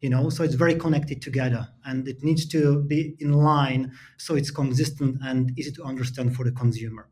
You 0.00 0.10
know, 0.10 0.28
so 0.28 0.44
it's 0.44 0.54
very 0.54 0.74
connected 0.74 1.22
together 1.22 1.68
and 1.86 2.06
it 2.06 2.22
needs 2.22 2.46
to 2.48 2.82
be 2.82 3.16
in 3.20 3.32
line 3.32 3.92
so 4.18 4.34
it's 4.34 4.50
consistent 4.50 5.18
and 5.22 5.58
easy 5.58 5.72
to 5.72 5.84
understand 5.84 6.36
for 6.36 6.44
the 6.44 6.52
consumer. 6.52 7.08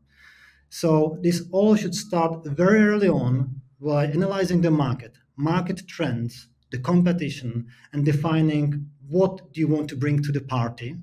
So 0.73 1.19
this 1.21 1.43
all 1.51 1.75
should 1.75 1.93
start 1.93 2.43
very 2.45 2.83
early 2.83 3.07
on 3.07 3.61
by 3.79 4.07
analyzing 4.07 4.61
the 4.61 4.71
market, 4.71 5.19
market 5.35 5.87
trends, 5.87 6.47
the 6.71 6.79
competition, 6.79 7.67
and 7.91 8.03
defining 8.03 8.89
what 9.07 9.53
do 9.53 9.59
you 9.59 9.67
want 9.67 9.87
to 9.89 9.95
bring 9.95 10.23
to 10.23 10.31
the 10.31 10.41
party, 10.41 10.95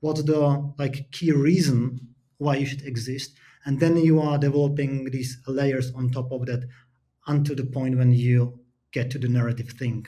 what's 0.00 0.22
the 0.22 0.70
like 0.78 1.10
key 1.12 1.32
reason 1.32 2.08
why 2.36 2.56
you 2.56 2.66
should 2.66 2.82
exist, 2.82 3.38
and 3.64 3.80
then 3.80 3.96
you 3.96 4.20
are 4.20 4.36
developing 4.36 5.10
these 5.12 5.38
layers 5.46 5.90
on 5.94 6.10
top 6.10 6.30
of 6.30 6.44
that 6.44 6.68
until 7.26 7.56
the 7.56 7.64
point 7.64 7.96
when 7.96 8.12
you 8.12 8.60
get 8.92 9.10
to 9.12 9.18
the 9.18 9.28
narrative 9.28 9.70
thing. 9.78 10.06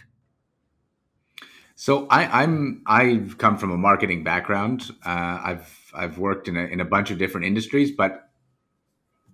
So 1.77 2.07
I, 2.11 2.43
am 2.43 2.83
I've 2.85 3.39
come 3.39 3.57
from 3.57 3.71
a 3.71 3.79
marketing 3.79 4.23
background. 4.23 4.91
Uh, 5.03 5.41
I've 5.43 5.93
I've 5.95 6.19
worked 6.19 6.47
in 6.47 6.59
a 6.59 6.65
in 6.65 6.81
a 6.81 6.85
bunch 6.85 7.11
of 7.11 7.17
different 7.17 7.47
industries, 7.47 7.91
but 7.91 8.30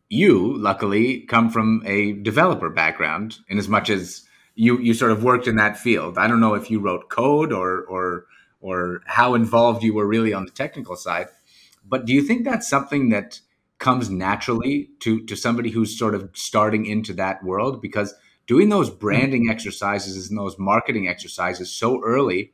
you 0.09 0.57
luckily 0.57 1.21
come 1.23 1.51
from 1.51 1.83
a 1.87 2.13
developer 2.13 2.71
background. 2.71 3.39
In 3.49 3.59
as 3.59 3.69
much 3.69 3.91
as 3.91 4.25
you 4.55 4.79
you 4.79 4.95
sort 4.95 5.13
of 5.13 5.25
worked 5.25 5.47
in 5.47 5.57
that 5.57 5.79
field, 5.79 6.19
I 6.19 6.29
don't 6.29 6.41
know 6.41 6.55
if 6.55 6.71
you 6.71 6.81
wrote 6.81 7.09
code 7.09 7.53
or 7.53 7.83
or 7.85 8.27
or 8.61 9.03
how 9.07 9.35
involved 9.35 9.83
you 9.83 9.95
were 9.95 10.07
really 10.07 10.33
on 10.33 10.45
the 10.45 10.51
technical 10.51 10.97
side. 10.97 11.29
But 11.85 12.05
do 12.05 12.13
you 12.13 12.23
think 12.23 12.45
that's 12.45 12.69
something 12.69 13.11
that 13.11 13.41
comes 13.79 14.09
naturally 14.09 14.91
to 15.01 15.25
to 15.27 15.37
somebody 15.37 15.71
who's 15.71 15.99
sort 15.99 16.15
of 16.15 16.31
starting 16.35 16.87
into 16.87 17.13
that 17.13 17.43
world 17.43 17.83
because 17.83 18.15
doing 18.47 18.69
those 18.69 18.89
hmm. 18.89 18.97
branding 18.97 19.49
exercises 19.51 20.29
and 20.29 20.39
those 20.39 20.59
marketing 20.59 21.09
exercises 21.09 21.71
so 21.71 22.03
early 22.03 22.53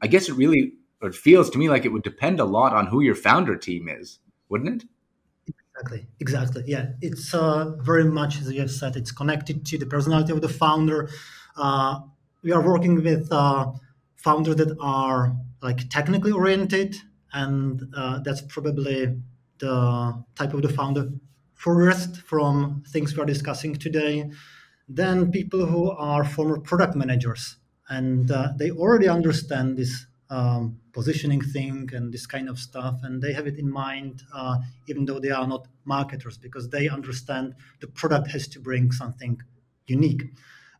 i 0.00 0.06
guess 0.06 0.28
it 0.28 0.34
really 0.34 0.72
it 1.02 1.14
feels 1.14 1.50
to 1.50 1.58
me 1.58 1.68
like 1.68 1.84
it 1.84 1.92
would 1.92 2.02
depend 2.02 2.40
a 2.40 2.44
lot 2.44 2.72
on 2.72 2.86
who 2.86 3.02
your 3.02 3.14
founder 3.14 3.56
team 3.56 3.88
is 3.88 4.18
wouldn't 4.48 4.82
it 4.82 4.88
exactly 5.76 6.06
exactly 6.20 6.64
yeah. 6.66 6.86
It's 7.02 7.34
uh, 7.34 7.72
very 7.80 8.04
much 8.04 8.40
as 8.40 8.50
you 8.50 8.60
have 8.60 8.70
said 8.70 8.96
it's 8.96 9.12
connected 9.12 9.66
to 9.66 9.78
the 9.78 9.86
personality 9.86 10.32
of 10.32 10.40
the 10.40 10.48
founder. 10.48 11.10
Uh, 11.56 12.00
we 12.42 12.52
are 12.52 12.62
working 12.62 13.02
with 13.02 13.30
uh, 13.30 13.72
founders 14.16 14.56
that 14.56 14.76
are 14.80 15.34
like 15.62 15.88
technically 15.90 16.32
oriented 16.32 16.96
and 17.32 17.82
uh, 17.94 18.20
that's 18.20 18.42
probably 18.42 19.16
the 19.58 20.24
type 20.34 20.54
of 20.54 20.62
the 20.62 20.68
founder 20.68 21.10
first 21.54 22.18
from 22.18 22.82
things 22.88 23.16
we're 23.16 23.24
discussing 23.24 23.74
today. 23.74 24.30
Then 24.88 25.30
people 25.30 25.66
who 25.66 25.90
are 25.90 26.24
former 26.24 26.60
product 26.60 26.94
managers 26.94 27.56
and 27.88 28.30
uh, 28.30 28.52
they 28.56 28.70
already 28.70 29.08
understand 29.08 29.76
this 29.76 30.06
um, 30.30 30.78
positioning 30.92 31.40
thing 31.40 31.88
and 31.92 32.12
this 32.12 32.26
kind 32.26 32.48
of 32.48 32.58
stuff 32.58 32.98
and 33.02 33.22
they 33.22 33.32
have 33.32 33.46
it 33.46 33.58
in 33.58 33.70
mind 33.70 34.22
uh, 34.34 34.56
even 34.88 35.04
though 35.04 35.20
they 35.20 35.30
are 35.30 35.46
not 35.46 35.68
marketers 35.84 36.36
because 36.36 36.68
they 36.70 36.88
understand 36.88 37.54
the 37.80 37.86
product 37.86 38.28
has 38.28 38.48
to 38.48 38.58
bring 38.58 38.90
something 38.90 39.40
unique 39.86 40.24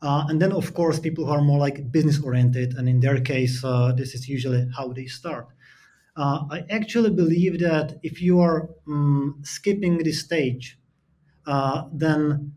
uh, 0.02 0.24
and 0.28 0.42
then 0.42 0.52
of 0.52 0.74
course 0.74 0.98
people 0.98 1.26
who 1.26 1.32
are 1.32 1.42
more 1.42 1.58
like 1.58 1.92
business 1.92 2.20
oriented 2.22 2.74
and 2.74 2.88
in 2.88 3.00
their 3.00 3.20
case 3.20 3.62
uh, 3.64 3.92
this 3.92 4.14
is 4.14 4.28
usually 4.28 4.68
how 4.76 4.92
they 4.92 5.06
start 5.06 5.48
uh, 6.16 6.44
I 6.50 6.64
actually 6.70 7.10
believe 7.10 7.60
that 7.60 7.98
if 8.02 8.22
you 8.22 8.40
are 8.40 8.70
um, 8.88 9.38
skipping 9.42 9.98
this 9.98 10.20
stage, 10.20 10.78
uh, 11.46 11.84
then 11.92 12.52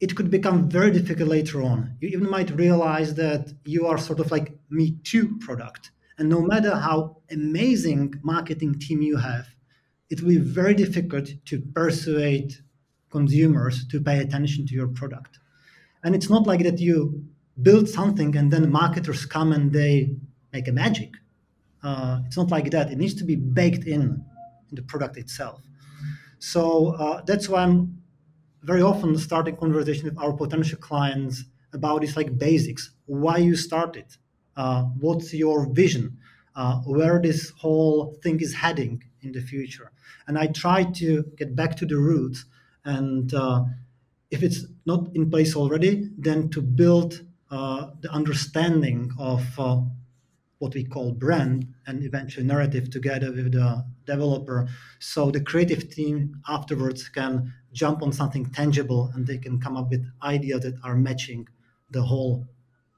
it 0.00 0.16
could 0.16 0.30
become 0.30 0.70
very 0.70 0.90
difficult 0.90 1.28
later 1.28 1.62
on. 1.62 1.96
You 2.00 2.08
even 2.08 2.30
might 2.30 2.50
realize 2.50 3.14
that 3.14 3.52
you 3.64 3.86
are 3.86 3.98
sort 3.98 4.20
of 4.20 4.30
like 4.30 4.58
me 4.70 4.96
too 5.04 5.36
product. 5.38 5.90
And 6.18 6.28
no 6.28 6.40
matter 6.40 6.76
how 6.76 7.18
amazing 7.30 8.14
marketing 8.22 8.78
team 8.78 9.02
you 9.02 9.16
have, 9.16 9.46
it 10.10 10.20
will 10.20 10.28
be 10.28 10.38
very 10.38 10.74
difficult 10.74 11.28
to 11.46 11.60
persuade 11.74 12.54
consumers 13.10 13.86
to 13.88 14.00
pay 14.00 14.18
attention 14.18 14.66
to 14.66 14.74
your 14.74 14.88
product. 14.88 15.38
And 16.02 16.14
it's 16.14 16.30
not 16.30 16.46
like 16.46 16.62
that 16.64 16.78
you 16.78 17.24
build 17.62 17.88
something 17.88 18.36
and 18.36 18.52
then 18.52 18.70
marketers 18.70 19.26
come 19.26 19.52
and 19.52 19.72
they 19.72 20.16
make 20.52 20.68
a 20.68 20.72
magic 20.72 21.14
uh, 21.84 22.20
it's 22.26 22.36
not 22.36 22.50
like 22.50 22.70
that. 22.70 22.90
It 22.90 22.98
needs 22.98 23.14
to 23.14 23.24
be 23.24 23.36
baked 23.36 23.84
in 23.86 24.24
in 24.70 24.74
the 24.74 24.82
product 24.82 25.18
itself. 25.18 25.60
So 26.38 26.94
uh, 26.94 27.22
that's 27.26 27.48
why 27.48 27.62
I'm 27.62 28.02
very 28.62 28.80
often 28.80 29.16
starting 29.18 29.56
conversation 29.56 30.06
with 30.06 30.18
our 30.18 30.32
potential 30.32 30.78
clients 30.78 31.44
about 31.74 32.00
these 32.00 32.16
like 32.16 32.38
basics. 32.38 32.90
Why 33.04 33.36
you 33.36 33.54
started? 33.54 34.06
Uh, 34.56 34.84
what's 35.00 35.32
your 35.34 35.66
vision? 35.72 36.18
Uh, 36.56 36.76
where 36.82 37.20
this 37.20 37.50
whole 37.58 38.16
thing 38.22 38.40
is 38.40 38.54
heading 38.54 39.02
in 39.22 39.32
the 39.32 39.40
future? 39.40 39.90
And 40.26 40.38
I 40.38 40.46
try 40.46 40.84
to 40.84 41.24
get 41.36 41.56
back 41.56 41.76
to 41.78 41.86
the 41.86 41.96
roots. 41.96 42.44
And 42.84 43.32
uh, 43.34 43.64
if 44.30 44.42
it's 44.42 44.64
not 44.86 45.08
in 45.14 45.30
place 45.30 45.56
already, 45.56 46.10
then 46.16 46.48
to 46.50 46.62
build 46.62 47.22
the 47.50 48.08
understanding 48.10 49.12
of 49.16 49.42
what 50.58 50.74
we 50.74 50.82
call 50.82 51.12
brand 51.12 51.66
and 51.86 52.02
eventually 52.04 52.46
narrative 52.46 52.90
together 52.90 53.30
with 53.30 53.52
the 53.52 53.84
developer 54.06 54.66
so 54.98 55.30
the 55.30 55.40
creative 55.40 55.90
team 55.90 56.40
afterwards 56.48 57.08
can 57.08 57.52
jump 57.72 58.02
on 58.02 58.10
something 58.10 58.46
tangible 58.46 59.10
and 59.14 59.26
they 59.26 59.36
can 59.36 59.60
come 59.60 59.76
up 59.76 59.90
with 59.90 60.02
ideas 60.22 60.60
that 60.62 60.74
are 60.82 60.96
matching 60.96 61.46
the 61.90 62.00
whole 62.00 62.46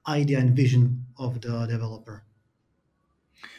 idea 0.08 0.38
and 0.38 0.56
vision 0.56 1.04
of 1.18 1.40
the 1.40 1.66
developer 1.66 2.24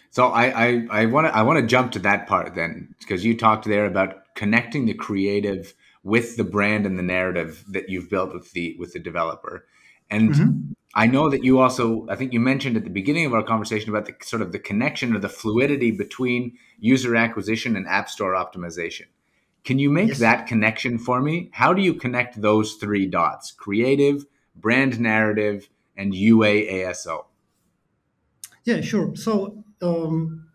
so 0.10 0.28
i 0.28 0.86
i 0.90 1.06
want 1.06 1.28
to 1.28 1.36
i 1.36 1.42
want 1.42 1.60
to 1.60 1.66
jump 1.66 1.92
to 1.92 2.00
that 2.00 2.28
part 2.28 2.56
then 2.56 2.94
because 3.00 3.26
you 3.26 3.36
talked 3.36 3.66
there 3.66 3.86
about 3.86 4.34
connecting 4.36 4.86
the 4.86 4.94
creative 4.94 5.74
with 6.04 6.38
the 6.38 6.44
brand 6.44 6.86
and 6.86 6.98
the 6.98 7.04
narrative 7.04 7.64
that 7.68 7.90
you've 7.90 8.10
built 8.10 8.34
with 8.34 8.52
the 8.54 8.76
with 8.80 8.94
the 8.94 9.00
developer 9.00 9.66
and 10.10 10.32
mm-hmm. 10.32 10.72
I 10.98 11.06
know 11.06 11.30
that 11.30 11.44
you 11.44 11.60
also, 11.60 12.08
I 12.10 12.16
think 12.16 12.34
you 12.34 12.40
mentioned 12.40 12.76
at 12.76 12.84
the 12.84 12.90
beginning 12.90 13.26
of 13.26 13.34
our 13.34 13.44
conversation 13.44 13.90
about 13.90 14.06
the 14.06 14.16
sort 14.24 14.42
of 14.42 14.52
the 14.52 14.58
connection 14.58 15.16
or 15.16 15.20
the 15.20 15.30
fluidity 15.30 15.92
between 15.92 16.58
user 16.80 17.16
acquisition 17.16 17.76
and 17.76 17.88
app 17.88 18.10
store 18.10 18.34
optimization. 18.34 19.06
Can 19.64 19.80
you 19.80 19.92
make 19.92 20.08
Yes. 20.08 20.20
that 20.20 20.48
connection 20.48 20.98
for 20.98 21.22
me? 21.22 21.50
How 21.54 21.74
do 21.74 21.82
you 21.82 21.94
connect 21.94 22.42
those 22.42 22.76
three 22.76 23.06
dots? 23.06 23.52
Creative, 23.52 24.26
brand 24.56 25.00
narrative, 25.00 25.70
and 25.98 26.14
UA 26.14 26.84
ASO. 26.86 27.26
Yeah, 28.64 28.82
sure. 28.82 29.16
So 29.16 29.64
um, 29.82 30.50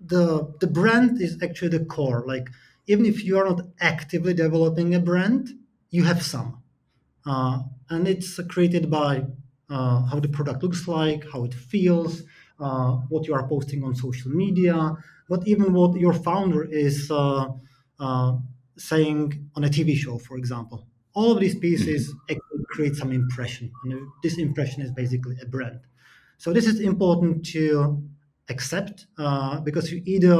the 0.00 0.54
the 0.60 0.66
brand 0.66 1.20
is 1.20 1.42
actually 1.42 1.76
the 1.78 1.84
core. 1.84 2.24
Like 2.26 2.48
even 2.86 3.04
if 3.06 3.24
you 3.24 3.38
are 3.38 3.44
not 3.44 3.62
actively 3.80 4.34
developing 4.34 4.94
a 4.94 5.00
brand, 5.00 5.50
you 5.90 6.04
have 6.04 6.22
some, 6.22 6.62
uh, 7.26 7.62
and 7.90 8.08
it's 8.08 8.40
created 8.48 8.90
by 8.90 9.26
uh, 9.70 10.02
how 10.06 10.20
the 10.20 10.28
product 10.28 10.62
looks 10.62 10.88
like, 10.88 11.24
how 11.32 11.44
it 11.44 11.54
feels, 11.54 12.22
uh, 12.60 12.92
what 13.10 13.26
you 13.26 13.34
are 13.34 13.46
posting 13.46 13.84
on 13.84 13.94
social 13.94 14.30
media, 14.30 14.96
but 15.28 15.46
even 15.46 15.72
what 15.74 15.98
your 16.00 16.14
founder 16.14 16.64
is 16.64 17.10
uh, 17.10 17.48
uh, 18.00 18.36
saying 18.76 19.50
on 19.54 19.64
a 19.64 19.68
TV 19.68 19.94
show, 19.94 20.18
for 20.18 20.38
example. 20.38 20.86
All 21.14 21.32
of 21.32 21.40
these 21.40 21.56
pieces 21.58 22.14
actually 22.30 22.47
create 22.78 22.94
some 22.94 23.10
impression, 23.10 23.72
and 23.82 23.92
this 24.22 24.38
impression 24.38 24.80
is 24.86 24.92
basically 24.92 25.36
a 25.42 25.46
brand. 25.54 25.80
So 26.42 26.52
this 26.52 26.66
is 26.72 26.78
important 26.78 27.44
to 27.54 28.00
accept 28.48 29.06
uh, 29.18 29.58
because 29.68 29.90
you 29.90 30.00
either 30.06 30.38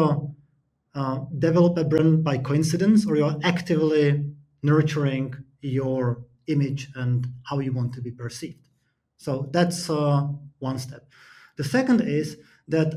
uh, 0.94 1.18
develop 1.46 1.76
a 1.78 1.84
brand 1.92 2.22
by 2.22 2.38
coincidence 2.38 3.00
or 3.08 3.16
you're 3.16 3.40
actively 3.42 4.04
nurturing 4.62 5.34
your 5.62 6.22
image 6.46 6.82
and 6.94 7.26
how 7.48 7.58
you 7.58 7.72
want 7.72 7.92
to 7.94 8.00
be 8.00 8.12
perceived. 8.12 8.64
So 9.16 9.32
that's 9.56 9.90
uh, 9.90 10.28
one 10.60 10.78
step. 10.78 11.02
The 11.56 11.64
second 11.64 12.00
is 12.02 12.36
that 12.68 12.90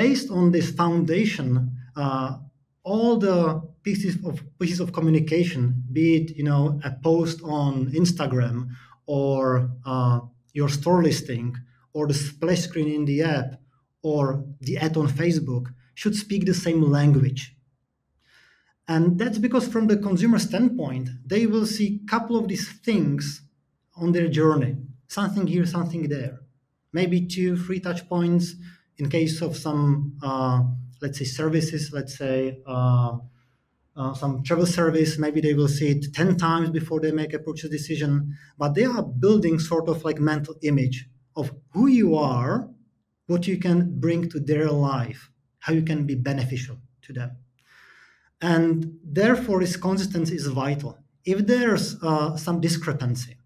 based 0.00 0.28
on 0.38 0.50
this 0.50 0.68
foundation, 0.82 1.48
uh, 1.94 2.38
all 2.82 3.18
the 3.18 3.62
pieces 3.82 4.16
of 4.24 4.42
pieces 4.58 4.80
of 4.80 4.92
communication, 4.92 5.82
be 5.92 6.16
it 6.16 6.36
you 6.36 6.44
know 6.44 6.80
a 6.84 6.90
post 6.90 7.40
on 7.42 7.90
Instagram 7.92 8.68
or 9.06 9.70
uh, 9.84 10.20
your 10.52 10.68
store 10.68 11.02
listing 11.02 11.56
or 11.92 12.06
the 12.06 12.14
splash 12.14 12.60
screen 12.60 12.88
in 12.88 13.04
the 13.04 13.22
app 13.22 13.60
or 14.02 14.44
the 14.60 14.76
ad 14.78 14.96
on 14.96 15.08
Facebook, 15.08 15.66
should 15.94 16.14
speak 16.14 16.46
the 16.46 16.54
same 16.54 16.82
language. 16.82 17.56
And 18.88 19.18
that's 19.18 19.38
because 19.38 19.68
from 19.68 19.86
the 19.86 19.96
consumer 19.96 20.38
standpoint, 20.38 21.10
they 21.24 21.46
will 21.46 21.66
see 21.66 22.00
a 22.02 22.10
couple 22.10 22.36
of 22.36 22.48
these 22.48 22.68
things 22.80 23.42
on 23.96 24.12
their 24.12 24.28
journey. 24.28 24.76
Something 25.06 25.46
here, 25.46 25.66
something 25.66 26.08
there. 26.08 26.40
Maybe 26.92 27.26
two, 27.26 27.56
three 27.56 27.78
touch 27.78 28.08
points 28.08 28.54
in 28.96 29.08
case 29.08 29.42
of 29.42 29.56
some, 29.56 30.16
uh, 30.22 30.62
let's 31.00 31.18
say, 31.18 31.24
services, 31.24 31.92
let's 31.92 32.16
say 32.16 32.58
uh, 32.66 33.18
uh, 33.96 34.14
some 34.14 34.42
travel 34.42 34.66
service, 34.66 35.18
maybe 35.18 35.40
they 35.40 35.54
will 35.54 35.68
see 35.68 35.88
it 35.88 36.14
10 36.14 36.36
times 36.36 36.70
before 36.70 37.00
they 37.00 37.12
make 37.12 37.32
a 37.34 37.38
purchase 37.38 37.70
decision. 37.70 38.36
But 38.58 38.74
they 38.74 38.84
are 38.84 39.02
building 39.02 39.58
sort 39.58 39.88
of 39.88 40.04
like 40.04 40.18
mental 40.18 40.54
image 40.62 41.08
of 41.36 41.52
who 41.72 41.86
you 41.86 42.16
are, 42.16 42.68
what 43.26 43.46
you 43.46 43.58
can 43.58 43.98
bring 44.00 44.28
to 44.30 44.40
their 44.40 44.70
life, 44.70 45.30
how 45.60 45.72
you 45.72 45.82
can 45.82 46.06
be 46.06 46.14
beneficial 46.14 46.78
to 47.02 47.12
them 47.12 47.36
and 48.40 48.98
therefore 49.04 49.60
this 49.60 49.76
consistency 49.76 50.34
is 50.34 50.46
vital 50.46 50.98
if 51.24 51.46
there's 51.46 52.02
uh, 52.02 52.36
some 52.36 52.60
discrepancy 52.60 53.36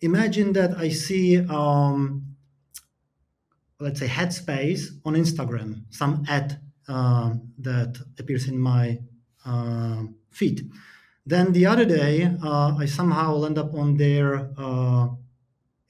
imagine 0.00 0.52
that 0.52 0.76
i 0.78 0.88
see 0.88 1.38
um, 1.48 2.24
let's 3.80 4.00
say 4.00 4.06
headspace 4.06 4.88
on 5.04 5.14
instagram 5.14 5.82
some 5.90 6.24
ad 6.28 6.60
uh, 6.88 7.34
that 7.58 7.98
appears 8.18 8.48
in 8.48 8.58
my 8.58 8.98
feed 10.30 10.70
then 11.26 11.52
the 11.52 11.66
other 11.66 11.84
day 11.84 12.24
uh, 12.42 12.74
i 12.78 12.86
somehow 12.86 13.44
end 13.44 13.58
up 13.58 13.74
on 13.74 13.96
their 13.96 14.50
uh, 14.56 15.08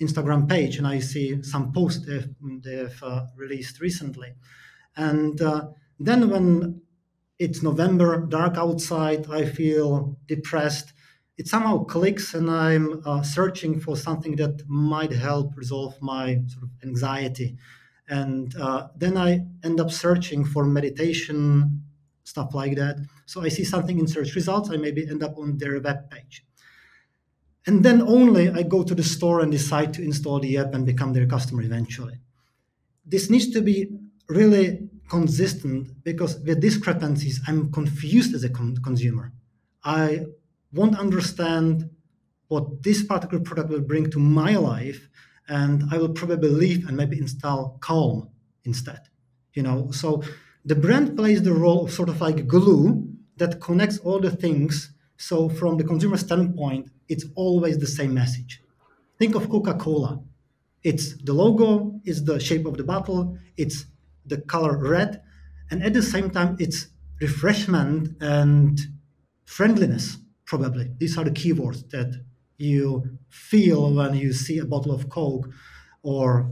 instagram 0.01 0.49
page 0.49 0.79
and 0.79 0.87
i 0.87 0.99
see 0.99 1.43
some 1.43 1.73
posts 1.73 2.05
they've, 2.07 2.29
they've 2.63 3.03
uh, 3.03 3.27
released 3.37 3.81
recently 3.81 4.35
and 4.97 5.41
then 5.99 6.29
when 6.29 6.83
it's 7.43 7.61
November, 7.61 8.25
dark 8.27 8.57
outside, 8.57 9.29
I 9.29 9.45
feel 9.45 10.17
depressed. 10.27 10.93
It 11.37 11.49
somehow 11.49 11.85
clicks, 11.85 12.35
and 12.35 12.49
I'm 12.49 13.03
uh, 13.05 13.23
searching 13.23 13.81
for 13.81 13.97
something 13.97 14.37
that 14.37 14.63
might 14.69 15.13
help 15.13 15.57
resolve 15.57 16.01
my 16.01 16.41
sort 16.47 16.65
of 16.65 16.71
anxiety. 16.85 17.57
And 18.09 18.55
uh, 18.55 18.89
then 18.97 19.17
I 19.17 19.47
end 19.65 19.81
up 19.81 19.91
searching 19.91 20.45
for 20.45 20.65
meditation, 20.65 21.83
stuff 22.23 22.55
like 22.55 22.77
that. 22.77 22.97
So 23.33 23.41
I 23.41 23.49
see 23.49 23.65
something 23.65 23.99
in 23.99 24.07
search 24.07 24.35
results, 24.35 24.69
I 24.69 24.77
maybe 24.77 25.09
end 25.09 25.23
up 25.23 25.39
on 25.39 25.57
their 25.57 25.81
web 25.81 26.11
page. 26.11 26.45
And 27.67 27.83
then 27.83 28.03
only 28.03 28.51
I 28.51 28.63
go 28.63 28.83
to 28.83 28.95
the 28.95 29.03
store 29.03 29.41
and 29.41 29.51
decide 29.51 29.95
to 29.95 30.03
install 30.03 30.39
the 30.39 30.59
app 30.59 30.75
and 30.75 30.85
become 30.85 31.15
their 31.15 31.25
customer 31.25 31.63
eventually. 31.63 32.19
This 33.07 33.31
needs 33.31 33.49
to 33.53 33.63
be 33.63 33.89
really 34.29 34.91
consistent 35.09 36.05
because 36.05 36.41
with 36.41 36.61
discrepancies, 36.61 37.41
I'm 37.49 37.73
confused 37.73 38.35
as 38.35 38.45
a 38.45 38.51
con- 38.51 38.77
consumer. 38.85 39.33
I 39.83 40.27
won't 40.71 40.99
understand 40.99 41.89
what 42.49 42.83
this 42.83 43.03
particular 43.03 43.43
product 43.43 43.71
will 43.71 43.81
bring 43.81 44.11
to 44.11 44.19
my 44.19 44.57
life, 44.57 45.09
and 45.49 45.85
I 45.91 45.97
will 45.97 46.11
probably 46.11 46.51
leave 46.51 46.87
and 46.87 46.99
maybe 46.99 47.17
install 47.17 47.79
Calm 47.81 48.29
instead. 48.65 49.01
You 49.55 49.63
know, 49.63 49.91
so 49.91 50.23
the 50.67 50.75
brand 50.75 51.17
plays 51.17 51.43
the 51.43 51.55
role 51.55 51.87
of 51.87 51.93
sort 51.93 52.11
of 52.11 52.21
like 52.21 52.47
glue 52.47 53.09
that 53.43 53.61
connects 53.61 53.99
all 53.99 54.21
the 54.21 54.31
things. 54.31 54.93
So 55.17 55.49
from 55.49 55.77
the 55.77 55.85
consumer 55.85 56.17
standpoint, 56.17 56.91
it's 57.09 57.27
always 57.35 57.77
the 57.79 57.93
same 57.99 58.15
message. 58.15 58.63
Think 59.19 59.35
of 59.35 59.49
Coca-Cola. 59.51 60.21
It's 60.85 61.07
the 61.17 61.33
logo, 61.33 62.01
it's 62.05 62.23
the 62.23 62.39
shape 62.39 62.67
of 62.67 62.77
the 62.77 62.85
bottle, 62.85 63.37
it's 63.57 63.87
the 64.27 64.39
color 64.53 64.77
red, 64.77 65.23
and 65.71 65.83
at 65.83 65.93
the 65.93 66.03
same 66.03 66.29
time, 66.31 66.57
it's 66.59 66.89
refreshment 67.21 68.17
and 68.21 68.81
friendliness, 69.45 70.19
probably. 70.45 70.87
These 70.99 71.19
are 71.19 71.25
the 71.25 71.31
keywords 71.31 71.89
that 71.91 72.11
you 72.59 73.19
feel 73.29 73.93
when 73.95 74.15
you 74.15 74.33
see 74.33 74.59
a 74.59 74.65
bottle 74.65 74.93
of 74.93 75.09
Coke 75.09 75.49
or 76.03 76.51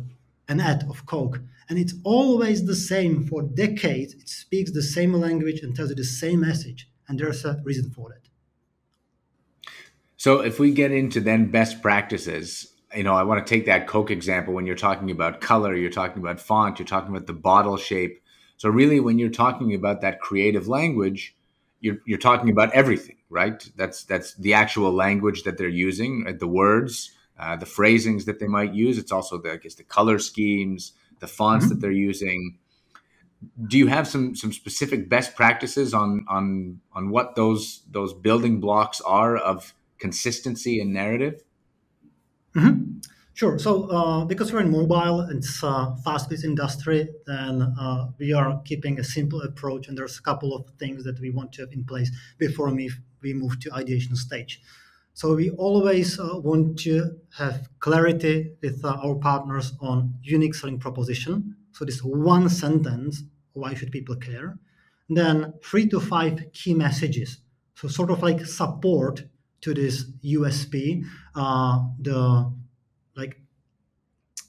an 0.49 0.61
ad 0.61 0.85
of 0.89 1.07
Coke. 1.07 1.41
And 1.71 1.79
it's 1.79 1.95
always 2.03 2.67
the 2.67 2.75
same 2.75 3.25
for 3.29 3.43
decades. 3.43 4.13
It 4.15 4.29
speaks 4.29 4.73
the 4.73 4.83
same 4.83 5.15
language 5.15 5.61
and 5.61 5.75
tells 5.75 5.91
you 5.91 5.97
the 5.97 6.05
same 6.05 6.41
message. 6.41 6.91
And 7.09 7.19
there's 7.19 7.45
a 7.45 7.61
reason 7.65 7.91
for 7.91 8.09
that. 8.11 8.29
So 10.17 10.41
if 10.41 10.59
we 10.59 10.73
get 10.73 10.91
into 10.91 11.21
then 11.21 11.51
best 11.51 11.81
practices, 11.81 12.75
you 12.95 13.05
know, 13.05 13.15
I 13.15 13.23
want 13.23 13.47
to 13.47 13.49
take 13.49 13.67
that 13.67 13.87
Coke 13.87 14.11
example 14.11 14.53
when 14.53 14.67
you're 14.67 14.75
talking 14.75 15.13
about 15.13 15.41
color, 15.41 15.77
you're 15.77 15.91
talking 15.91 16.21
about 16.21 16.41
font, 16.41 16.81
you're 16.81 16.87
talking 16.87 17.15
about 17.15 17.29
the 17.29 17.33
bottle 17.33 17.77
shape. 17.77 18.21
So 18.57 18.69
really, 18.69 18.99
when 18.99 19.21
you're 19.21 19.31
talking 19.31 19.73
about 19.73 20.01
that 20.01 20.21
creative 20.21 20.67
language, 20.67 21.37
you're 21.81 21.99
you're 22.05 22.19
talking 22.19 22.51
about 22.51 22.73
everything, 22.73 23.17
right? 23.31 23.67
That's 23.77 24.05
that's 24.05 24.35
the 24.35 24.55
actual 24.55 24.93
language 24.93 25.45
that 25.45 25.57
they're 25.57 25.69
using, 25.69 26.25
right? 26.25 26.39
the 26.39 26.49
words, 26.49 27.13
uh, 27.39 27.57
the 27.57 27.65
phrasings 27.65 28.25
that 28.27 28.41
they 28.41 28.49
might 28.49 28.75
use. 28.75 28.99
It's 28.99 29.13
also 29.13 29.39
the 29.39 29.53
I 29.53 29.57
guess 29.57 29.77
the 29.77 29.85
color 29.85 30.19
schemes, 30.19 30.93
the 31.21 31.27
fonts 31.27 31.67
mm-hmm. 31.67 31.75
that 31.75 31.81
they're 31.81 31.91
using. 31.91 32.59
Do 33.67 33.79
you 33.79 33.87
have 33.87 34.07
some 34.07 34.35
some 34.35 34.53
specific 34.53 35.09
best 35.09 35.35
practices 35.35 35.95
on 35.95 36.27
on 36.29 36.81
on 36.93 37.11
what 37.11 37.37
those 37.37 37.83
those 37.91 38.13
building 38.13 38.61
blocks 38.61 39.01
are 39.01 39.37
of 39.37 39.75
consistency 39.99 40.81
and 40.81 40.93
narrative? 40.93 41.43
Mm-hmm. 42.55 42.99
Sure. 43.33 43.59
So 43.59 43.85
uh, 43.85 44.25
because 44.27 44.53
we're 44.53 44.61
in 44.61 44.71
mobile, 44.71 45.21
it's 45.31 45.63
a 45.63 45.97
fast-paced 46.05 46.45
industry, 46.45 47.09
then 47.27 47.63
uh, 47.81 48.09
we 48.19 48.35
are 48.35 48.61
keeping 48.67 49.01
a 49.01 49.05
simple 49.05 49.41
approach, 49.41 49.89
and 49.89 49.97
there's 49.97 50.19
a 50.19 50.23
couple 50.23 50.55
of 50.55 50.67
things 50.79 51.05
that 51.05 51.19
we 51.21 51.31
want 51.31 51.53
to 51.53 51.63
have 51.63 51.73
in 51.73 51.85
place 51.85 52.11
before 52.37 52.69
we, 52.75 52.91
we 53.23 53.33
move 53.33 53.59
to 53.61 53.73
ideation 53.73 54.15
stage. 54.15 54.61
So 55.15 55.35
we 55.35 55.51
always 55.51 56.19
uh, 56.19 56.39
want 56.39 56.79
to 56.81 57.19
have 57.37 57.69
clarity 57.79 58.53
with 58.63 58.85
uh, 58.85 58.97
our 59.03 59.17
partners 59.17 59.73
on 59.81 60.15
unique 60.23 60.55
selling 60.55 60.79
proposition. 60.79 61.57
So 61.73 61.85
this 61.85 62.03
one 62.03 62.49
sentence, 62.49 63.23
why 63.53 63.75
should 63.75 63.91
people 63.91 64.17
care? 64.17 64.59
And 65.09 65.17
then 65.17 65.55
three 65.63 65.89
to 65.89 66.01
five 66.01 66.53
key 66.53 66.75
messages. 66.75 67.39
So 67.75 67.89
sort 67.89 68.11
of 68.11 68.23
like 68.23 68.45
support 68.47 69.25
to 69.63 69.75
this 69.75 70.05
USP, 70.25 71.05
uh, 71.35 71.81
the 71.99 72.53
like 73.17 73.41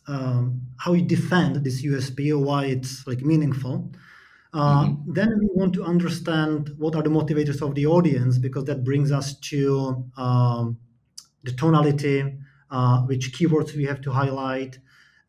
um, 0.08 0.62
how 0.78 0.94
you 0.94 1.04
defend 1.04 1.64
this 1.64 1.84
USP 1.84 2.32
or 2.32 2.40
why 2.40 2.66
it's 2.66 3.06
like 3.08 3.22
meaningful. 3.22 3.92
Uh, 4.54 4.86
mm-hmm. 4.86 5.14
Then 5.14 5.40
we 5.40 5.50
want 5.54 5.74
to 5.76 5.84
understand 5.84 6.72
what 6.78 6.96
are 6.96 7.04
the 7.04 7.10
motivators 7.10 7.62
of 7.62 7.74
the 7.76 7.86
audience 7.86 8.38
because 8.38 8.66
that 8.66 8.84
brings 8.84 9.12
us 9.12 9.40
to 9.40 10.06
um, 10.18 10.78
the 11.44 11.54
tonality, 11.54 12.38
uh, 12.70 13.02
which 13.04 13.34
keywords 13.34 13.76
we 13.76 13.86
have 13.86 14.02
to 14.02 14.12
highlight, 14.12 14.78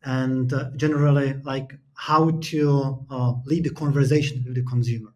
and 0.03 0.51
uh, 0.51 0.71
generally 0.75 1.35
like 1.43 1.73
how 1.95 2.31
to 2.41 3.05
uh, 3.09 3.33
lead 3.45 3.63
the 3.63 3.69
conversation 3.69 4.43
with 4.45 4.55
the 4.55 4.63
consumer. 4.63 5.13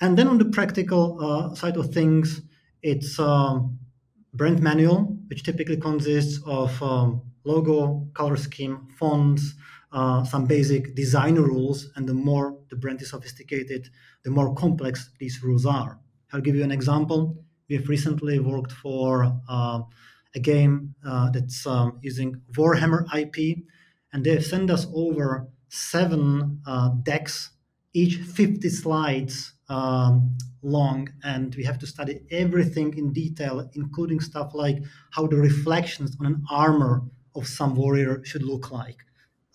And 0.00 0.18
then 0.18 0.28
on 0.28 0.36
the 0.36 0.44
practical 0.44 1.18
uh, 1.24 1.54
side 1.54 1.78
of 1.78 1.92
things, 1.94 2.42
it's 2.82 3.18
um, 3.18 3.78
brand 4.34 4.60
manual, 4.62 5.16
which 5.28 5.42
typically 5.42 5.78
consists 5.78 6.38
of 6.44 6.82
um, 6.82 7.22
logo, 7.44 8.06
color 8.12 8.36
scheme, 8.36 8.88
fonts, 8.98 9.54
uh, 9.96 10.22
some 10.24 10.44
basic 10.44 10.94
design 10.94 11.34
rules. 11.36 11.90
And 11.96 12.06
the 12.06 12.14
more 12.14 12.56
the 12.70 12.76
brand 12.76 13.00
is 13.02 13.10
sophisticated, 13.10 13.88
the 14.24 14.30
more 14.30 14.54
complex 14.54 15.10
these 15.18 15.42
rules 15.42 15.64
are. 15.64 15.98
I'll 16.32 16.42
give 16.42 16.54
you 16.54 16.64
an 16.64 16.70
example. 16.70 17.42
We've 17.68 17.88
recently 17.88 18.38
worked 18.38 18.72
for 18.72 19.40
uh, 19.48 19.80
a 20.34 20.40
game 20.40 20.94
uh, 21.04 21.30
that's 21.30 21.66
um, 21.66 21.98
using 22.02 22.42
Warhammer 22.52 23.06
IP, 23.16 23.64
and 24.12 24.22
they've 24.22 24.44
sent 24.44 24.70
us 24.70 24.86
over 24.94 25.48
seven 25.68 26.60
uh, 26.66 26.90
decks, 27.02 27.50
each 27.94 28.16
50 28.16 28.68
slides 28.68 29.54
um, 29.68 30.36
long, 30.62 31.08
and 31.24 31.54
we 31.54 31.64
have 31.64 31.78
to 31.78 31.86
study 31.86 32.20
everything 32.30 32.96
in 32.98 33.12
detail, 33.12 33.68
including 33.72 34.20
stuff 34.20 34.52
like 34.54 34.78
how 35.10 35.26
the 35.26 35.36
reflections 35.36 36.16
on 36.20 36.26
an 36.26 36.44
armor 36.50 37.02
of 37.34 37.46
some 37.46 37.74
warrior 37.74 38.22
should 38.24 38.42
look 38.42 38.70
like, 38.70 38.98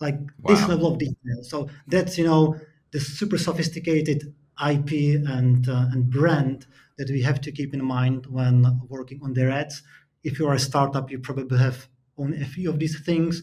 like 0.02 0.18
wow. 0.18 0.54
this 0.54 0.68
level 0.68 0.86
of 0.92 0.98
detail. 0.98 1.38
So 1.42 1.68
that's 1.86 2.18
you 2.18 2.24
know 2.24 2.56
the 2.92 3.00
super 3.00 3.38
sophisticated 3.38 4.34
IP 4.70 4.90
and 5.36 5.66
uh, 5.68 5.86
and 5.92 6.10
brand 6.10 6.66
that 6.98 7.08
we 7.08 7.22
have 7.22 7.40
to 7.40 7.52
keep 7.52 7.72
in 7.72 7.84
mind 7.84 8.26
when 8.26 8.56
working 8.88 9.20
on 9.22 9.32
their 9.32 9.50
ads. 9.50 9.82
If 10.24 10.38
you 10.38 10.46
are 10.48 10.54
a 10.54 10.68
startup, 10.70 11.10
you 11.10 11.18
probably 11.18 11.58
have 11.58 11.88
only 12.18 12.42
a 12.42 12.44
few 12.44 12.68
of 12.68 12.78
these 12.78 13.00
things, 13.00 13.42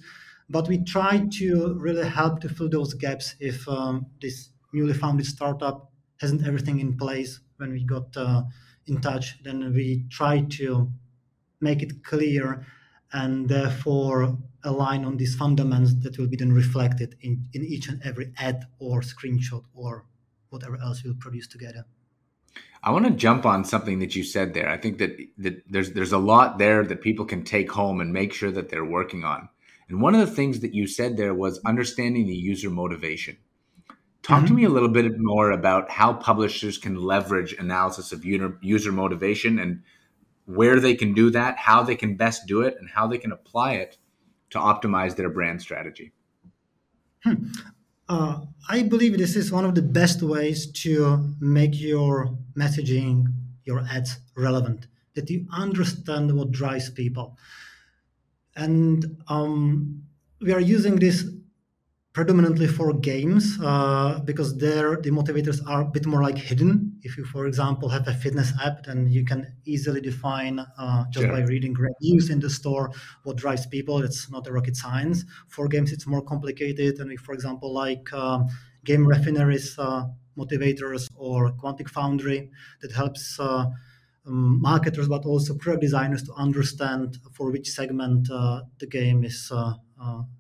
but 0.50 0.68
we 0.68 0.78
try 0.84 1.28
to 1.40 1.74
really 1.80 2.08
help 2.08 2.42
to 2.42 2.50
fill 2.50 2.70
those 2.70 2.94
gaps 2.94 3.36
if 3.40 3.68
um, 3.68 4.06
this 4.22 4.50
newly 4.72 4.94
founded 4.94 5.26
startup 5.26 5.92
hasn't 6.22 6.46
everything 6.46 6.80
in 6.80 6.96
place 6.96 7.40
when 7.58 7.72
we 7.72 7.84
got 7.84 8.16
uh, 8.16 8.44
in 8.86 9.02
touch. 9.02 9.42
Then 9.44 9.74
we 9.74 10.06
try 10.10 10.42
to 10.58 10.92
make 11.60 11.82
it 11.82 12.04
clear 12.04 12.66
and 13.14 13.50
therefore 13.50 14.38
align 14.64 15.06
on 15.06 15.18
these 15.18 15.36
fundamentals 15.36 16.00
that 16.02 16.18
will 16.18 16.28
be 16.28 16.36
then 16.36 16.52
reflected 16.52 17.16
in, 17.22 17.46
in 17.54 17.64
each 17.64 17.88
and 17.88 18.02
every 18.04 18.32
ad 18.38 18.66
or 18.80 19.02
screenshot 19.02 19.64
or 19.74 20.06
whatever 20.50 20.78
else 20.78 21.04
we'll 21.04 21.14
produce 21.16 21.48
together. 21.48 21.86
I 22.82 22.92
want 22.92 23.06
to 23.06 23.12
jump 23.12 23.46
on 23.46 23.66
something 23.66 24.00
that 24.00 24.16
you 24.16 24.24
said 24.24 24.54
there. 24.54 24.70
I 24.70 24.78
think 24.78 25.00
that, 25.00 25.18
that 25.38 25.64
there's 25.70 25.92
there's 25.92 26.14
a 26.14 26.18
lot 26.18 26.60
there 26.60 26.86
that 26.86 27.02
people 27.02 27.26
can 27.26 27.44
take 27.44 27.72
home 27.72 28.00
and 28.00 28.14
make 28.14 28.34
sure 28.34 28.52
that 28.52 28.70
they're 28.70 28.86
working 28.86 29.24
on. 29.26 29.50
And 29.90 30.02
one 30.02 30.16
of 30.16 30.22
the 30.22 30.34
things 30.34 30.62
that 30.62 30.74
you 30.74 30.88
said 30.88 31.18
there 31.18 31.34
was 31.34 31.60
understanding 31.66 32.26
the 32.26 32.36
user 32.36 32.70
motivation. 32.70 33.38
Talk 34.22 34.40
mm-hmm. 34.40 34.48
to 34.48 34.54
me 34.54 34.64
a 34.66 34.70
little 34.70 34.90
bit 34.90 35.12
more 35.18 35.52
about 35.52 35.90
how 35.90 36.14
publishers 36.14 36.78
can 36.78 36.96
leverage 36.96 37.54
analysis 37.54 38.12
of 38.12 38.24
user 38.24 38.92
motivation 38.92 39.60
and 39.60 39.82
where 40.50 40.80
they 40.80 40.96
can 40.96 41.14
do 41.14 41.30
that, 41.30 41.58
how 41.58 41.84
they 41.84 41.96
can 41.96 42.16
best 42.16 42.48
do 42.48 42.62
it, 42.62 42.76
and 42.80 42.90
how 42.90 43.06
they 43.06 43.20
can 43.20 43.32
apply 43.32 43.74
it 43.74 43.98
to 44.50 44.58
optimize 44.58 45.16
their 45.16 45.30
brand 45.30 45.62
strategy. 45.62 46.12
Hmm. 47.24 47.52
Uh, 48.08 48.40
I 48.68 48.82
believe 48.82 49.16
this 49.16 49.36
is 49.36 49.52
one 49.52 49.64
of 49.64 49.76
the 49.76 49.84
best 49.84 50.24
ways 50.24 50.72
to 50.84 51.36
make 51.40 51.80
your 51.80 52.36
messaging, 52.58 53.28
your 53.64 53.86
ads 53.92 54.18
relevant, 54.36 54.88
that 55.14 55.30
you 55.30 55.46
understand 55.52 56.36
what 56.36 56.52
drives 56.52 56.90
people. 56.90 57.38
And 58.56 59.22
um, 59.28 60.02
we 60.42 60.52
are 60.52 60.60
using 60.60 60.96
this 60.96 61.30
predominantly 62.14 62.68
for 62.68 62.92
games 62.94 63.60
uh, 63.62 64.20
because 64.26 64.58
there 64.58 64.98
the 64.98 65.12
motivators 65.12 65.60
are 65.68 65.82
a 65.82 65.86
bit 65.86 66.06
more 66.06 66.24
like 66.24 66.38
hidden. 66.38 67.00
If 67.04 67.18
you, 67.18 67.26
for 67.26 67.46
example, 67.46 67.90
have 67.90 68.08
a 68.08 68.14
fitness 68.14 68.52
app, 68.64 68.86
then 68.86 69.08
you 69.08 69.24
can 69.24 69.54
easily 69.66 70.02
define 70.02 70.60
uh, 70.60 71.06
just 71.12 71.28
by 71.28 71.42
reading 71.42 71.74
reviews 71.74 72.30
in 72.30 72.40
the 72.40 72.50
store 72.50 72.92
what 73.24 73.38
drives 73.38 73.68
people. 73.68 74.02
It's 74.02 74.30
not 74.32 74.48
a 74.48 74.52
rocket 74.52 74.76
science. 74.76 75.24
For 75.48 75.68
games, 75.68 75.92
it's 75.92 76.08
more 76.08 76.24
complicated. 76.24 77.00
And 77.00 77.12
if, 77.12 77.22
for 77.22 77.34
example, 77.34 77.72
like 77.74 78.12
um, 78.12 78.48
GameRefinery's 78.86 79.78
uh, 79.78 80.06
motivators 80.36 81.08
or 81.16 81.52
Quantic 81.52 81.90
Foundry, 81.90 82.50
that 82.82 82.92
helps. 82.92 83.40
Uh, 83.40 83.66
um, 84.28 84.62
marketers, 84.62 85.08
but 85.08 85.26
also 85.26 85.56
product 85.56 85.82
designers 85.82 86.22
to 86.24 86.34
understand 86.34 87.18
for 87.32 87.52
which 87.52 87.72
segment 87.72 88.30
uh, 88.30 88.62
the 88.78 88.86
game 88.86 89.24
is 89.24 89.50
uh, 89.52 89.74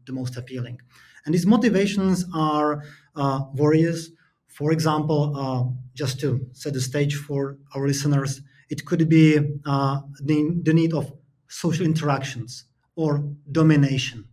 the 0.05 0.11
most 0.11 0.37
appealing. 0.37 0.77
And 1.25 1.33
these 1.33 1.45
motivations 1.45 2.25
are 2.33 2.83
uh, 3.15 3.41
various. 3.53 4.09
For 4.47 4.71
example, 4.71 5.35
uh, 5.35 5.63
just 5.93 6.19
to 6.21 6.47
set 6.53 6.73
the 6.73 6.81
stage 6.81 7.15
for 7.15 7.57
our 7.75 7.87
listeners, 7.87 8.41
it 8.69 8.85
could 8.85 9.07
be 9.09 9.37
uh, 9.65 10.01
the, 10.21 10.59
the 10.63 10.73
need 10.73 10.93
of 10.93 11.11
social 11.47 11.85
interactions 11.85 12.65
or 12.95 13.23
domination 13.51 14.25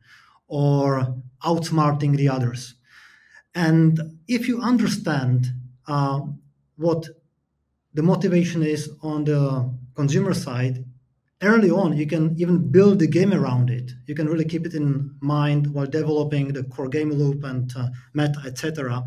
or 0.48 1.16
outsmarting 1.44 2.16
the 2.16 2.28
others. 2.28 2.74
And 3.54 4.18
if 4.28 4.48
you 4.48 4.60
understand 4.60 5.46
uh, 5.86 6.20
what 6.76 7.08
the 7.94 8.02
motivation 8.02 8.62
is 8.62 8.90
on 9.02 9.24
the 9.24 9.72
consumer 9.94 10.34
side, 10.34 10.84
early 11.42 11.70
on 11.70 11.96
you 11.96 12.06
can 12.06 12.34
even 12.38 12.70
build 12.70 12.98
the 12.98 13.06
game 13.06 13.32
around 13.32 13.70
it. 13.70 13.92
You 14.06 14.14
can 14.14 14.26
really 14.28 14.44
keep 14.44 14.66
it 14.66 14.74
in 14.74 15.14
mind 15.20 15.72
while 15.74 15.86
developing 15.86 16.52
the 16.52 16.64
core 16.64 16.88
game 16.88 17.10
loop 17.10 17.44
and 17.44 17.70
uh, 17.76 17.88
meta 18.14 18.40
etc 18.46 19.04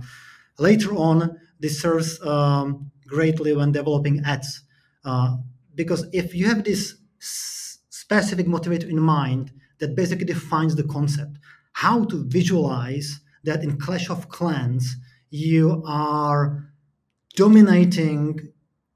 later 0.58 0.94
on 0.96 1.38
this 1.60 1.82
serves 1.82 2.22
um, 2.26 2.92
greatly 3.08 3.56
when 3.56 3.72
developing 3.72 4.22
ads 4.26 4.64
uh, 5.06 5.38
because 5.76 6.06
if 6.14 6.34
you 6.36 6.46
have 6.48 6.64
this 6.64 6.96
s- 7.22 7.80
specific 7.90 8.46
motivator 8.46 8.90
in 8.90 9.00
mind 9.00 9.52
that 9.80 9.96
basically 9.96 10.26
defines 10.26 10.76
the 10.76 10.84
concept 10.84 11.38
how 11.74 12.04
to 12.06 12.24
visualize 12.26 13.20
that 13.44 13.64
in 13.64 13.78
clash 13.80 14.10
of 14.10 14.30
clans 14.30 14.96
you 15.30 15.82
are 15.86 16.70
dominating 17.36 18.40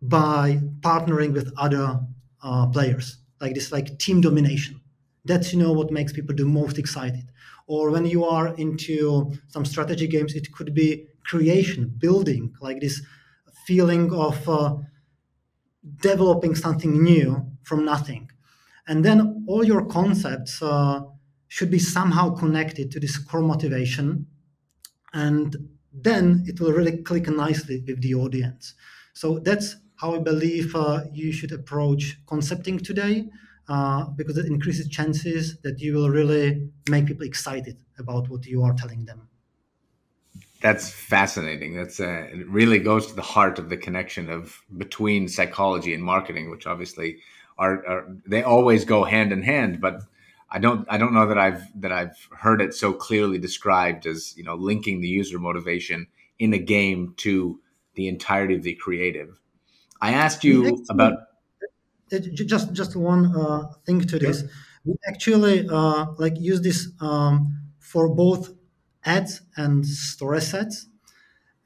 by 0.02 0.60
partnering 0.82 1.34
with 1.34 1.54
other 1.58 2.00
uh, 2.43 2.67
players 2.67 3.17
like 3.44 3.54
this 3.56 3.72
like 3.72 3.98
team 4.00 4.22
domination. 4.22 4.80
That's 5.26 5.54
you 5.54 5.60
know 5.60 5.74
what 5.74 5.92
makes 5.92 6.14
people 6.14 6.36
the 6.36 6.46
most 6.46 6.78
excited. 6.78 7.26
Or 7.68 7.92
when 7.92 8.06
you 8.06 8.22
are 8.26 8.48
into 8.56 9.34
some 9.54 9.66
strategy 9.66 10.08
games 10.08 10.34
it 10.34 10.48
could 10.56 10.74
be 10.74 10.90
creation 11.30 11.82
building 12.06 12.44
like 12.62 12.80
this 12.80 13.02
feeling 13.68 14.06
of 14.14 14.38
uh, 14.50 14.76
developing 16.10 16.56
something 16.56 17.04
new 17.04 17.28
from 17.64 17.86
nothing. 17.86 18.30
And 18.88 19.04
then 19.06 19.46
all 19.48 19.64
your 19.64 19.86
concepts 19.86 20.62
uh, 20.62 21.02
should 21.48 21.72
be 21.72 21.80
somehow 21.80 22.26
connected 22.42 22.92
to 22.92 23.00
this 23.00 23.18
core 23.18 23.48
motivation 23.54 24.28
and 25.14 25.56
then 25.94 26.44
it 26.48 26.60
will 26.60 26.72
really 26.72 26.98
click 27.10 27.28
nicely 27.28 27.84
with 27.88 28.02
the 28.02 28.16
audience. 28.16 28.74
So 29.14 29.40
that's 29.40 29.76
how 30.04 30.16
I 30.16 30.20
believe 30.20 30.76
uh, 30.76 31.06
you 31.13 31.32
should 31.32 31.54
approach 31.54 32.18
concepting 32.28 32.78
today, 32.78 33.30
uh, 33.70 34.04
because 34.18 34.38
it 34.38 34.46
increases 34.48 34.89
chances 34.89 35.58
that 35.62 35.80
you 35.80 35.96
will 35.96 36.10
really 36.10 36.68
make 36.89 37.06
people 37.06 37.26
excited 37.26 37.78
about 37.98 38.30
what 38.30 38.46
you 38.46 38.62
are 38.63 38.74
telling 38.74 39.06
them. 39.06 39.30
That's 40.62 40.89
fascinating. 40.89 41.74
That's 41.76 42.02
uh, 42.02 42.28
it 42.34 42.48
really 42.50 42.80
goes 42.80 43.08
to 43.08 43.13
the 43.13 43.22
heart 43.22 43.60
of 43.60 43.70
the 43.70 43.78
connection 43.78 44.30
of 44.30 44.62
between 44.78 45.30
psychology 45.30 45.94
and 45.94 46.04
marketing, 46.04 46.52
which 46.52 46.68
obviously 46.68 47.20
are, 47.58 47.86
are 47.88 48.08
they 48.26 48.44
always 48.44 48.84
go 48.84 49.06
hand 49.06 49.32
in 49.32 49.42
hand, 49.42 49.80
but 49.80 50.02
I 50.50 50.60
don't 50.60 50.86
I 50.89 50.98
don't 50.98 51.13
know 51.13 51.28
that 51.28 51.38
I've 51.38 51.63
that 51.82 51.94
I've 51.94 52.18
heard 52.38 52.62
it 52.62 52.74
so 52.74 52.92
clearly 52.92 53.39
described 53.39 54.06
as 54.06 54.36
you 54.38 54.44
know 54.44 54.56
linking 54.56 55.00
the 55.00 55.08
user 55.08 55.39
motivation 55.39 56.08
in 56.39 56.54
a 56.54 56.60
game 56.60 57.13
to 57.18 57.60
the 57.96 58.08
entirety 58.08 58.56
of 58.56 58.63
the 58.63 58.76
creative. 58.76 59.39
I 60.04 60.12
asked 60.13 60.44
you 60.44 60.58
actually, 60.68 60.86
about 60.89 61.13
just 62.34 62.74
just 62.74 62.96
one 62.96 63.36
uh, 63.36 63.72
thing 63.86 64.02
to 64.02 64.20
this. 64.20 64.44
We 64.86 64.96
actually 65.08 65.68
uh, 65.70 66.08
like 66.18 66.39
use 66.39 66.62
this 66.62 66.89
um, 67.02 67.36
for 67.80 68.13
both 68.13 68.52
ads 69.06 69.42
and 69.58 69.86
store 69.86 70.36
assets, 70.36 70.88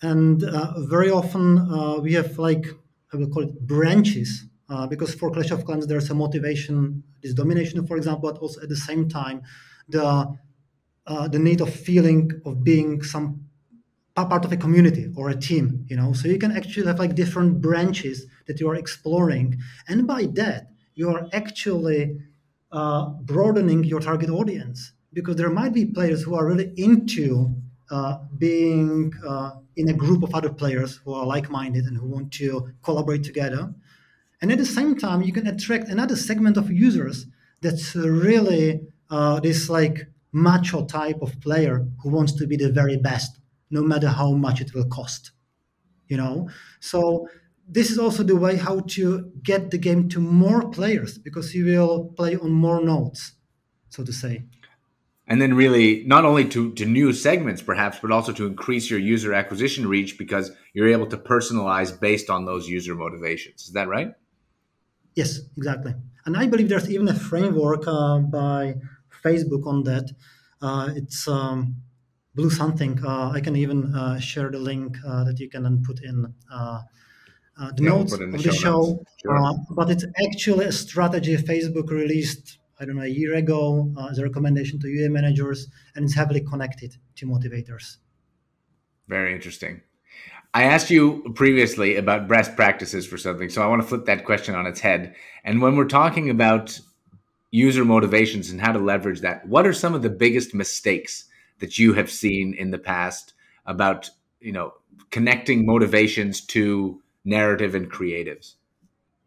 and 0.02 0.44
uh, 0.44 0.74
very 0.88 1.12
often 1.12 1.60
uh, 1.60 2.00
we 2.00 2.14
have 2.14 2.38
like 2.40 2.66
I 3.14 3.18
will 3.18 3.30
call 3.30 3.44
it 3.44 3.68
branches 3.68 4.46
uh, 4.70 4.88
because 4.88 5.14
for 5.16 5.32
Clash 5.32 5.52
of 5.52 5.66
Clans 5.66 5.88
there's 5.88 6.10
a 6.10 6.16
motivation, 6.16 7.04
this 7.22 7.34
domination, 7.34 7.86
for 7.88 7.98
example, 7.98 8.32
but 8.32 8.40
also 8.42 8.62
at 8.62 8.70
the 8.70 8.78
same 8.78 9.10
time 9.10 9.44
the 9.90 10.38
uh, 11.08 11.28
the 11.28 11.40
need 11.40 11.62
of 11.62 11.74
feeling 11.74 12.32
of 12.46 12.64
being 12.64 13.02
some 13.04 13.47
part 14.26 14.46
of 14.46 14.52
a 14.52 14.58
community 14.58 15.12
or 15.16 15.30
a 15.30 15.36
team 15.36 15.86
you 15.88 15.96
know 15.96 16.14
so 16.14 16.28
you 16.28 16.38
can 16.38 16.52
actually 16.52 16.86
have 16.86 17.00
like 17.00 17.16
different 17.16 17.62
branches 17.62 18.26
that 18.48 18.60
you 18.60 18.70
are 18.70 18.76
exploring 18.76 19.58
and 19.88 20.08
by 20.08 20.26
that 20.34 20.68
you 20.96 21.10
are 21.10 21.28
actually 21.34 22.18
uh, 22.72 23.06
broadening 23.22 23.84
your 23.84 24.00
target 24.00 24.30
audience 24.30 24.94
because 25.14 25.36
there 25.36 25.50
might 25.50 25.74
be 25.74 25.86
players 25.86 26.24
who 26.24 26.36
are 26.36 26.46
really 26.46 26.72
into 26.76 27.56
uh, 27.90 28.18
being 28.38 29.14
uh, 29.26 29.52
in 29.78 29.90
a 29.90 29.94
group 29.94 30.24
of 30.24 30.34
other 30.36 30.50
players 30.50 30.98
who 30.98 31.14
are 31.14 31.26
like-minded 31.26 31.86
and 31.86 31.98
who 31.98 32.08
want 32.08 32.32
to 32.34 32.70
collaborate 32.84 33.24
together. 33.24 33.74
And 34.42 34.52
at 34.52 34.58
the 34.58 34.66
same 34.66 34.98
time, 34.98 35.22
you 35.22 35.32
can 35.32 35.48
attract 35.48 35.88
another 35.88 36.16
segment 36.16 36.58
of 36.58 36.70
users 36.70 37.26
that's 37.62 37.96
really 37.96 38.82
uh, 39.10 39.40
this 39.40 39.70
like 39.70 40.08
macho 40.32 40.86
type 40.86 41.22
of 41.22 41.40
player 41.42 41.88
who 42.04 42.10
wants 42.10 42.34
to 42.34 42.46
be 42.46 42.58
the 42.58 42.72
very 42.72 42.98
best, 42.98 43.40
no 43.70 43.82
matter 43.82 44.10
how 44.10 44.32
much 44.32 44.62
it 44.62 44.74
will 44.74 44.86
cost. 44.86 45.32
You 46.08 46.18
know, 46.18 46.50
so 46.80 47.28
this 47.68 47.92
is 47.92 48.00
also 48.00 48.24
the 48.24 48.36
way 48.36 48.56
how 48.56 48.80
to 48.80 49.30
get 49.44 49.72
the 49.72 49.78
game 49.78 50.08
to 50.10 50.22
more 50.22 50.70
players 50.70 51.18
because 51.18 51.54
you 51.54 51.66
will 51.66 52.06
play 52.16 52.38
on 52.38 52.52
more 52.52 52.82
nodes, 52.82 53.34
so 53.90 54.06
to 54.06 54.14
say. 54.14 54.46
And 55.28 55.42
then 55.42 55.56
really 55.56 56.06
not 56.06 56.24
only 56.24 56.48
to, 56.50 56.72
to 56.74 56.86
new 56.86 57.12
segments 57.12 57.62
perhaps, 57.62 58.00
but 58.02 58.12
also 58.12 58.32
to 58.32 58.48
increase 58.48 58.90
your 58.90 59.00
user 59.00 59.34
acquisition 59.34 59.86
reach 59.86 60.18
because 60.18 60.52
you're 60.74 60.88
able 60.88 61.08
to 61.08 61.18
personalize 61.18 62.00
based 62.00 62.30
on 62.30 62.46
those 62.46 62.70
user 62.70 62.96
motivations. 62.96 63.64
Is 63.64 63.74
that 63.74 63.90
right? 63.90 64.14
Yes, 65.16 65.42
exactly. 65.58 65.96
And 66.26 66.38
I 66.38 66.48
believe 66.48 66.70
there's 66.70 66.90
even 66.90 67.10
a 67.10 67.14
framework 67.14 67.86
uh, 67.88 68.20
by 68.20 68.76
Facebook 69.24 69.68
on 69.68 69.84
that. 69.84 70.12
Uh, 70.62 70.90
it's 70.96 71.28
um, 71.28 71.76
Blue 72.38 72.52
something. 72.52 73.04
Uh, 73.04 73.32
I 73.32 73.42
can 73.42 73.56
even 73.56 73.96
uh, 73.96 74.20
share 74.20 74.52
the 74.52 74.60
link 74.60 74.96
uh, 75.04 75.24
that 75.24 75.40
you 75.40 75.50
can 75.50 75.64
then 75.64 75.84
put 75.84 76.04
in 76.04 76.32
uh, 76.54 76.82
uh, 77.60 77.72
the 77.76 77.84
yeah, 77.84 77.90
notes 77.90 78.16
the 78.16 78.26
of 78.26 78.44
the 78.44 78.52
show. 78.54 79.04
Sure. 79.24 79.56
but 79.72 79.90
it's 79.90 80.06
actually 80.24 80.66
a 80.66 80.72
strategy 80.72 81.36
Facebook 81.36 81.90
released, 81.90 82.60
I 82.80 82.86
don't 82.86 82.96
know, 82.96 83.02
a 83.02 83.08
year 83.08 83.34
ago 83.34 83.92
as 84.12 84.20
a 84.20 84.24
recommendation 84.24 84.80
to 84.82 84.88
UA 84.88 85.10
managers, 85.10 85.68
and 85.96 86.06
it's 86.06 86.14
heavily 86.14 86.42
connected 86.42 86.96
to 87.16 87.26
motivators. 87.26 87.98
Very 89.08 89.34
interesting. 89.34 89.82
I 90.54 90.64
asked 90.64 90.92
you 90.92 91.34
previously 91.34 91.96
about 91.96 92.28
best 92.28 92.56
practices 92.56 93.08
for 93.08 93.18
something, 93.18 93.50
so 93.50 93.64
I 93.64 93.68
want 93.68 93.82
to 93.82 93.88
flip 93.88 94.06
that 94.06 94.26
question 94.26 94.54
on 94.54 94.68
its 94.68 94.80
head. 94.80 95.16
And 95.44 95.60
when 95.60 95.76
we're 95.76 95.86
talking 95.86 96.30
about 96.30 96.80
user 97.50 97.84
motivations 97.84 98.52
and 98.52 98.62
how 98.62 98.74
to 98.74 98.80
leverage 98.80 99.22
that, 99.22 99.48
what 99.48 99.66
are 99.66 99.74
some 99.74 99.96
of 99.96 100.04
the 100.04 100.12
biggest 100.12 100.54
mistakes 100.54 101.27
that 101.60 101.78
you 101.78 101.94
have 101.94 102.10
seen 102.10 102.54
in 102.54 102.72
the 102.72 102.78
past 102.78 103.34
about 103.66 104.10
you 104.40 104.52
know 104.52 104.74
connecting 105.12 105.66
motivations 105.66 106.42
to 106.42 107.02
narrative 107.26 107.76
and 107.76 107.92
creatives 107.92 108.56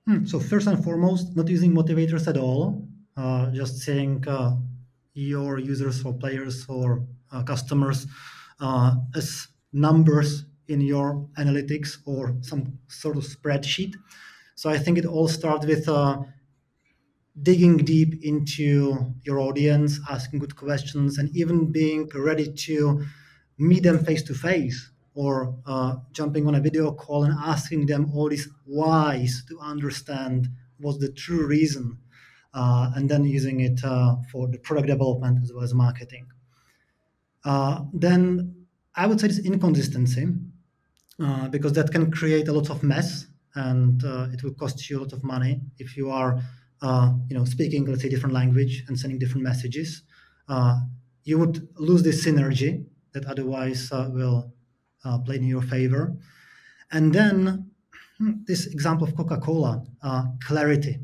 hmm. 0.06 0.24
so 0.24 0.38
first 0.38 0.66
and 0.66 0.82
foremost 0.82 1.36
not 1.36 1.48
using 1.48 1.72
motivators 1.72 2.26
at 2.28 2.36
all 2.36 2.86
uh, 3.16 3.50
just 3.50 3.78
saying 3.78 4.24
uh, 4.28 4.56
your 5.14 5.58
users 5.58 6.04
or 6.04 6.14
players 6.14 6.64
or 6.68 7.04
uh, 7.32 7.42
customers 7.42 8.06
uh, 8.60 8.94
as 9.14 9.48
numbers 9.72 10.44
in 10.68 10.80
your 10.80 11.26
analytics 11.38 11.98
or 12.06 12.36
some 12.40 12.78
sort 12.88 13.16
of 13.16 13.24
spreadsheet 13.24 13.94
so 14.54 14.70
i 14.70 14.78
think 14.78 14.98
it 14.98 15.06
all 15.06 15.28
starts 15.28 15.66
with 15.66 15.88
uh, 15.88 16.18
digging 17.42 17.78
deep 17.78 18.22
into 18.22 19.14
your 19.22 19.40
audience, 19.40 20.00
asking 20.10 20.40
good 20.40 20.56
questions, 20.56 21.18
and 21.18 21.34
even 21.36 21.72
being 21.72 22.08
ready 22.14 22.52
to 22.52 23.04
meet 23.58 23.82
them 23.82 24.04
face 24.04 24.22
to 24.22 24.34
face 24.34 24.90
or 25.14 25.54
uh, 25.66 25.96
jumping 26.12 26.46
on 26.46 26.54
a 26.54 26.60
video 26.60 26.92
call 26.92 27.24
and 27.24 27.34
asking 27.38 27.86
them 27.86 28.10
all 28.14 28.28
these 28.28 28.48
whys 28.66 29.44
to 29.48 29.58
understand 29.58 30.48
what's 30.78 30.98
the 30.98 31.12
true 31.12 31.46
reason, 31.46 31.98
uh, 32.54 32.90
and 32.94 33.08
then 33.08 33.24
using 33.24 33.60
it 33.60 33.82
uh, 33.84 34.16
for 34.30 34.48
the 34.48 34.58
product 34.58 34.86
development 34.86 35.38
as 35.42 35.52
well 35.52 35.64
as 35.64 35.74
marketing. 35.74 36.26
Uh, 37.44 37.80
then 37.92 38.66
I 38.94 39.06
would 39.06 39.20
say 39.20 39.28
this 39.28 39.38
inconsistency, 39.38 40.28
uh, 41.22 41.48
because 41.48 41.72
that 41.74 41.90
can 41.90 42.10
create 42.10 42.48
a 42.48 42.52
lot 42.52 42.70
of 42.70 42.82
mess 42.82 43.26
and 43.54 44.04
uh, 44.04 44.28
it 44.32 44.42
will 44.42 44.54
cost 44.54 44.88
you 44.88 44.98
a 44.98 45.00
lot 45.00 45.12
of 45.12 45.24
money 45.24 45.60
if 45.78 45.96
you 45.96 46.10
are 46.10 46.40
you 46.82 47.36
know, 47.36 47.44
speaking, 47.44 47.84
let's 47.86 48.02
say, 48.02 48.08
different 48.08 48.34
language 48.34 48.84
and 48.88 48.98
sending 48.98 49.18
different 49.18 49.44
messages, 49.44 50.02
uh, 50.48 50.76
you 51.24 51.38
would 51.38 51.68
lose 51.76 52.02
this 52.02 52.24
synergy 52.24 52.84
that 53.12 53.24
otherwise 53.26 53.90
uh, 53.92 54.08
will 54.12 54.52
uh, 55.04 55.18
play 55.18 55.36
in 55.36 55.44
your 55.44 55.62
favor. 55.62 56.16
And 56.90 57.12
then 57.12 57.70
hmm, 58.18 58.32
this 58.46 58.66
example 58.66 59.06
of 59.06 59.16
Coca-Cola, 59.16 59.84
uh, 60.02 60.24
clarity. 60.42 60.98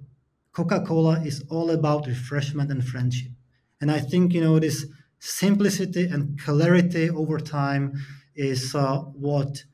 Coca-Cola 0.53 1.23
is 1.23 1.45
all 1.51 1.71
about 1.71 2.07
refreshment 2.07 2.71
and 2.71 2.83
friendship. 2.83 3.33
And 3.81 3.91
I 3.91 4.01
think, 4.01 4.33
you 4.33 4.41
know, 4.41 4.59
this 4.59 4.87
simplicity 5.19 6.05
and 6.05 6.39
clarity 6.41 7.11
over 7.11 7.39
time 7.39 7.93
is 8.35 8.75
uh, 8.75 8.99
what 8.99 9.65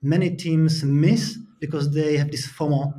many 0.00 0.34
teams 0.36 0.82
miss 0.82 1.38
because 1.60 1.94
they 1.94 2.16
have 2.16 2.30
this 2.30 2.46
FOMO 2.46 2.92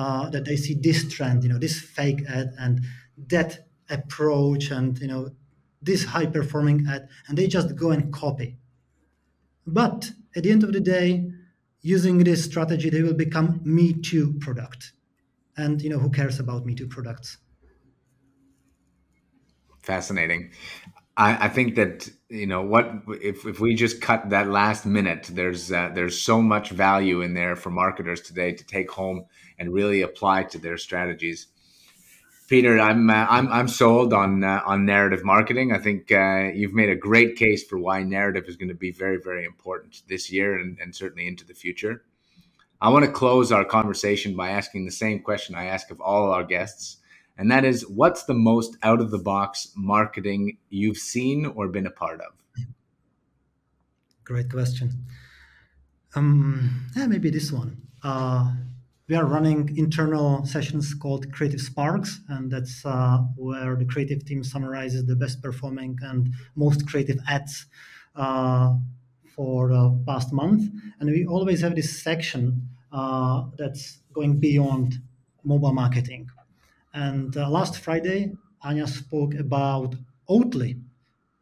uh, 0.00 0.30
that 0.30 0.46
they 0.46 0.56
see 0.56 0.74
this 0.74 1.06
trend, 1.12 1.42
you 1.44 1.50
know, 1.50 1.58
this 1.58 1.78
fake 1.78 2.22
ad 2.26 2.54
and 2.58 2.80
that 3.28 3.68
approach 3.90 4.70
and, 4.70 4.98
you 4.98 5.06
know, 5.06 5.30
this 5.82 6.04
high 6.04 6.24
performing 6.24 6.86
ad, 6.88 7.06
and 7.28 7.36
they 7.36 7.46
just 7.46 7.76
go 7.76 7.90
and 7.90 8.10
copy. 8.12 8.56
But 9.66 10.12
at 10.34 10.44
the 10.44 10.52
end 10.52 10.64
of 10.64 10.72
the 10.72 10.80
day, 10.80 11.30
using 11.82 12.18
this 12.18 12.44
strategy, 12.44 12.88
they 12.88 13.02
will 13.02 13.14
become 13.14 13.60
Me 13.62 13.92
Too 13.92 14.32
product. 14.40 14.92
And, 15.56 15.82
you 15.82 15.90
know, 15.90 15.98
who 15.98 16.10
cares 16.10 16.40
about 16.40 16.64
Me 16.64 16.74
Too 16.74 16.86
products? 16.86 17.36
Fascinating. 19.82 20.52
I, 21.20 21.44
I, 21.44 21.48
think 21.48 21.74
that 21.74 22.08
you 22.30 22.46
know 22.46 22.62
what 22.62 22.90
if, 23.08 23.44
if 23.44 23.60
we 23.60 23.74
just 23.74 24.00
cut 24.00 24.30
that 24.30 24.48
last 24.48 24.86
minute 24.86 25.28
there's 25.30 25.70
uh, 25.70 25.90
there's 25.94 26.20
so 26.20 26.40
much 26.40 26.70
value 26.70 27.20
in 27.20 27.34
there 27.34 27.56
for 27.56 27.68
marketers 27.68 28.22
today 28.22 28.52
to 28.52 28.64
take 28.64 28.90
home 28.90 29.26
and 29.58 29.70
really 29.70 30.00
apply 30.00 30.44
to 30.44 30.58
their 30.58 30.78
strategies. 30.78 31.48
Peter 32.48 32.80
i'm 32.80 33.10
uh, 33.10 33.26
i'm 33.28 33.48
i'm 33.52 33.68
sold 33.68 34.14
on 34.14 34.42
uh, 34.42 34.62
on 34.64 34.86
narrative 34.86 35.22
marketing. 35.22 35.72
I 35.72 35.78
think 35.78 36.10
uh, 36.10 36.48
you've 36.54 36.72
made 36.72 36.88
a 36.88 36.96
great 36.96 37.36
case 37.36 37.64
for 37.64 37.78
why 37.78 38.02
narrative 38.02 38.44
is 38.48 38.56
going 38.56 38.70
to 38.70 38.74
be 38.74 38.90
very 38.90 39.18
very 39.22 39.44
important 39.44 40.02
this 40.08 40.32
year 40.32 40.58
and, 40.58 40.78
and 40.80 40.96
certainly 40.96 41.28
into 41.28 41.44
the 41.44 41.54
future. 41.54 42.02
I 42.80 42.88
want 42.88 43.04
to 43.04 43.12
close 43.12 43.52
our 43.52 43.66
conversation 43.66 44.34
by 44.34 44.50
asking 44.50 44.86
the 44.86 44.90
same 44.90 45.20
question 45.20 45.54
i 45.54 45.66
ask 45.66 45.90
of 45.90 46.00
all 46.00 46.32
our 46.32 46.44
guests 46.44 46.96
and 47.40 47.50
that 47.50 47.64
is 47.64 47.88
what's 47.88 48.24
the 48.24 48.34
most 48.34 48.76
out 48.82 49.00
of 49.00 49.10
the 49.10 49.18
box 49.18 49.72
marketing 49.74 50.58
you've 50.68 50.98
seen 50.98 51.46
or 51.46 51.68
been 51.68 51.86
a 51.86 51.90
part 51.90 52.20
of? 52.20 52.32
Great 54.24 54.50
question. 54.50 55.06
Um, 56.14 56.86
yeah, 56.94 57.06
maybe 57.06 57.30
this 57.30 57.50
one. 57.50 57.80
Uh, 58.02 58.52
we 59.08 59.16
are 59.16 59.24
running 59.24 59.74
internal 59.78 60.44
sessions 60.44 60.92
called 60.92 61.32
Creative 61.32 61.62
Sparks, 61.62 62.20
and 62.28 62.50
that's 62.50 62.84
uh, 62.84 63.20
where 63.36 63.74
the 63.74 63.86
creative 63.86 64.22
team 64.26 64.44
summarizes 64.44 65.06
the 65.06 65.16
best 65.16 65.42
performing 65.42 65.98
and 66.02 66.34
most 66.56 66.86
creative 66.86 67.20
ads 67.26 67.64
uh, 68.16 68.74
for 69.34 69.68
the 69.68 69.98
past 70.06 70.30
month. 70.30 70.70
And 71.00 71.10
we 71.10 71.24
always 71.24 71.62
have 71.62 71.74
this 71.74 72.02
section 72.02 72.68
uh, 72.92 73.44
that's 73.56 74.00
going 74.12 74.38
beyond 74.38 74.98
mobile 75.42 75.72
marketing. 75.72 76.28
And 76.92 77.36
uh, 77.36 77.48
last 77.48 77.78
Friday, 77.78 78.32
Anya 78.62 78.86
spoke 78.86 79.34
about 79.34 79.94
Oatly. 80.28 80.82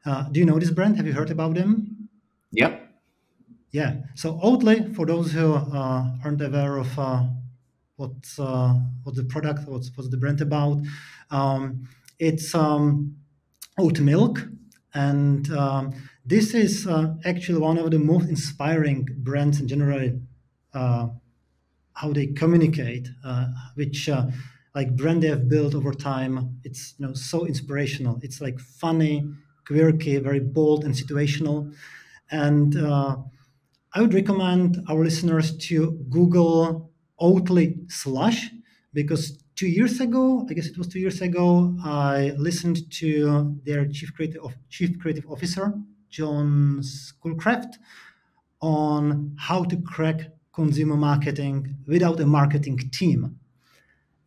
Uh, 0.05 0.29
do 0.31 0.41
you 0.41 0.47
know 0.47 0.59
this 0.59 0.71
brand? 0.71 0.97
Have 0.97 1.07
you 1.07 1.13
heard 1.13 1.31
about 1.31 1.55
them? 1.55 2.09
Yep. 2.53 2.89
Yeah. 3.71 3.97
So 4.15 4.39
Oatly, 4.43 4.95
for 4.95 5.07
those 5.07 5.33
who 5.33 5.55
uh, 5.55 6.17
aren't 6.25 6.41
aware 6.41 6.77
of 6.77 6.99
uh, 6.99 7.25
what's 7.97 8.39
uh, 8.39 8.75
what's 9.03 9.19
the 9.19 9.25
product, 9.25 9.69
what's 9.69 9.91
what's 9.97 10.09
the 10.09 10.17
brand 10.17 10.41
about, 10.41 10.83
um, 11.31 11.89
it's 12.19 12.55
um, 12.55 13.17
oat 13.79 14.01
milk, 14.01 14.49
and 14.95 15.51
um, 15.53 15.93
this 16.25 16.55
is 16.55 16.87
uh, 16.87 17.15
actually 17.25 17.59
one 17.59 17.79
of 17.79 17.91
the 17.91 17.99
most 17.99 18.29
inspiring 18.29 19.07
brands 19.19 19.61
in 19.61 19.69
general. 19.69 20.21
how 20.73 22.13
they 22.13 22.29
communicate, 22.29 23.09
which 23.75 24.09
like 24.75 24.97
brand 24.97 25.23
they 25.23 25.29
have 25.29 25.49
built 25.49 25.75
over 25.75 25.93
time. 25.93 26.61
It's 26.65 26.95
you 26.99 27.07
know 27.07 27.15
so 27.15 27.47
inspirational. 27.47 28.19
It's 28.23 28.41
like 28.41 28.59
funny, 28.61 29.29
quirky, 29.67 30.19
very 30.19 30.41
bold 30.41 30.85
and 30.85 30.95
situational. 30.95 31.75
And 32.31 32.77
uh, 32.77 33.19
I 33.95 34.01
would 34.03 34.15
recommend 34.15 34.79
our 34.89 35.03
listeners 35.05 35.57
to 35.69 35.93
Google 36.11 36.93
Oatly 37.21 37.91
Slush 37.91 38.51
because 38.93 39.43
two 39.57 39.67
years 39.69 40.01
ago, 40.01 40.47
I 40.49 40.55
guess 40.55 40.67
it 40.67 40.79
was 40.79 40.89
two 40.89 41.01
years 41.01 41.21
ago, 41.21 41.77
I 41.85 42.33
listened 42.39 42.91
to 42.93 43.59
their 43.65 43.87
chief 43.89 44.15
creative 44.15 44.43
chief 44.69 44.99
creative 44.99 45.27
officer 45.31 45.75
John 46.11 46.83
Schoolcraft 46.83 47.79
on 48.61 49.35
how 49.39 49.65
to 49.65 49.77
crack 49.83 50.33
consumer 50.53 50.97
marketing 50.97 51.77
without 51.87 52.21
a 52.21 52.27
marketing 52.27 52.79
team. 52.93 53.38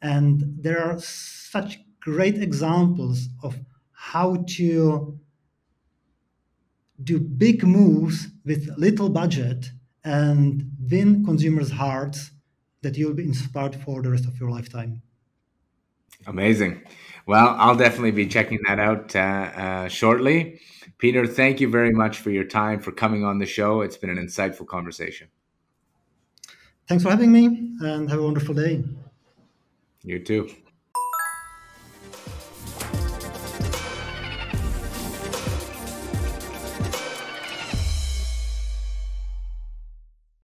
And 0.01 0.57
there 0.59 0.83
are 0.83 0.99
such 0.99 1.79
great 1.99 2.41
examples 2.41 3.27
of 3.43 3.55
how 3.91 4.43
to 4.57 5.19
do 7.03 7.19
big 7.19 7.63
moves 7.63 8.27
with 8.45 8.69
little 8.77 9.09
budget 9.09 9.71
and 10.03 10.71
win 10.89 11.23
consumers' 11.23 11.71
hearts 11.71 12.31
that 12.81 12.97
you'll 12.97 13.13
be 13.13 13.23
inspired 13.23 13.75
for 13.75 14.01
the 14.01 14.09
rest 14.09 14.25
of 14.25 14.39
your 14.39 14.49
lifetime. 14.49 15.01
Amazing. 16.27 16.81
Well, 17.25 17.55
I'll 17.57 17.75
definitely 17.75 18.11
be 18.11 18.27
checking 18.27 18.59
that 18.67 18.79
out 18.79 19.15
uh, 19.15 19.19
uh, 19.19 19.87
shortly. 19.87 20.59
Peter, 20.97 21.25
thank 21.25 21.59
you 21.59 21.69
very 21.69 21.91
much 21.91 22.17
for 22.17 22.29
your 22.29 22.43
time, 22.43 22.79
for 22.79 22.91
coming 22.91 23.23
on 23.23 23.39
the 23.39 23.45
show. 23.45 23.81
It's 23.81 23.97
been 23.97 24.09
an 24.09 24.17
insightful 24.17 24.67
conversation. 24.67 25.29
Thanks 26.87 27.03
for 27.03 27.09
having 27.09 27.31
me 27.31 27.45
and 27.81 28.09
have 28.09 28.19
a 28.19 28.23
wonderful 28.23 28.53
day. 28.53 28.83
You 30.03 30.19
too. 30.23 30.49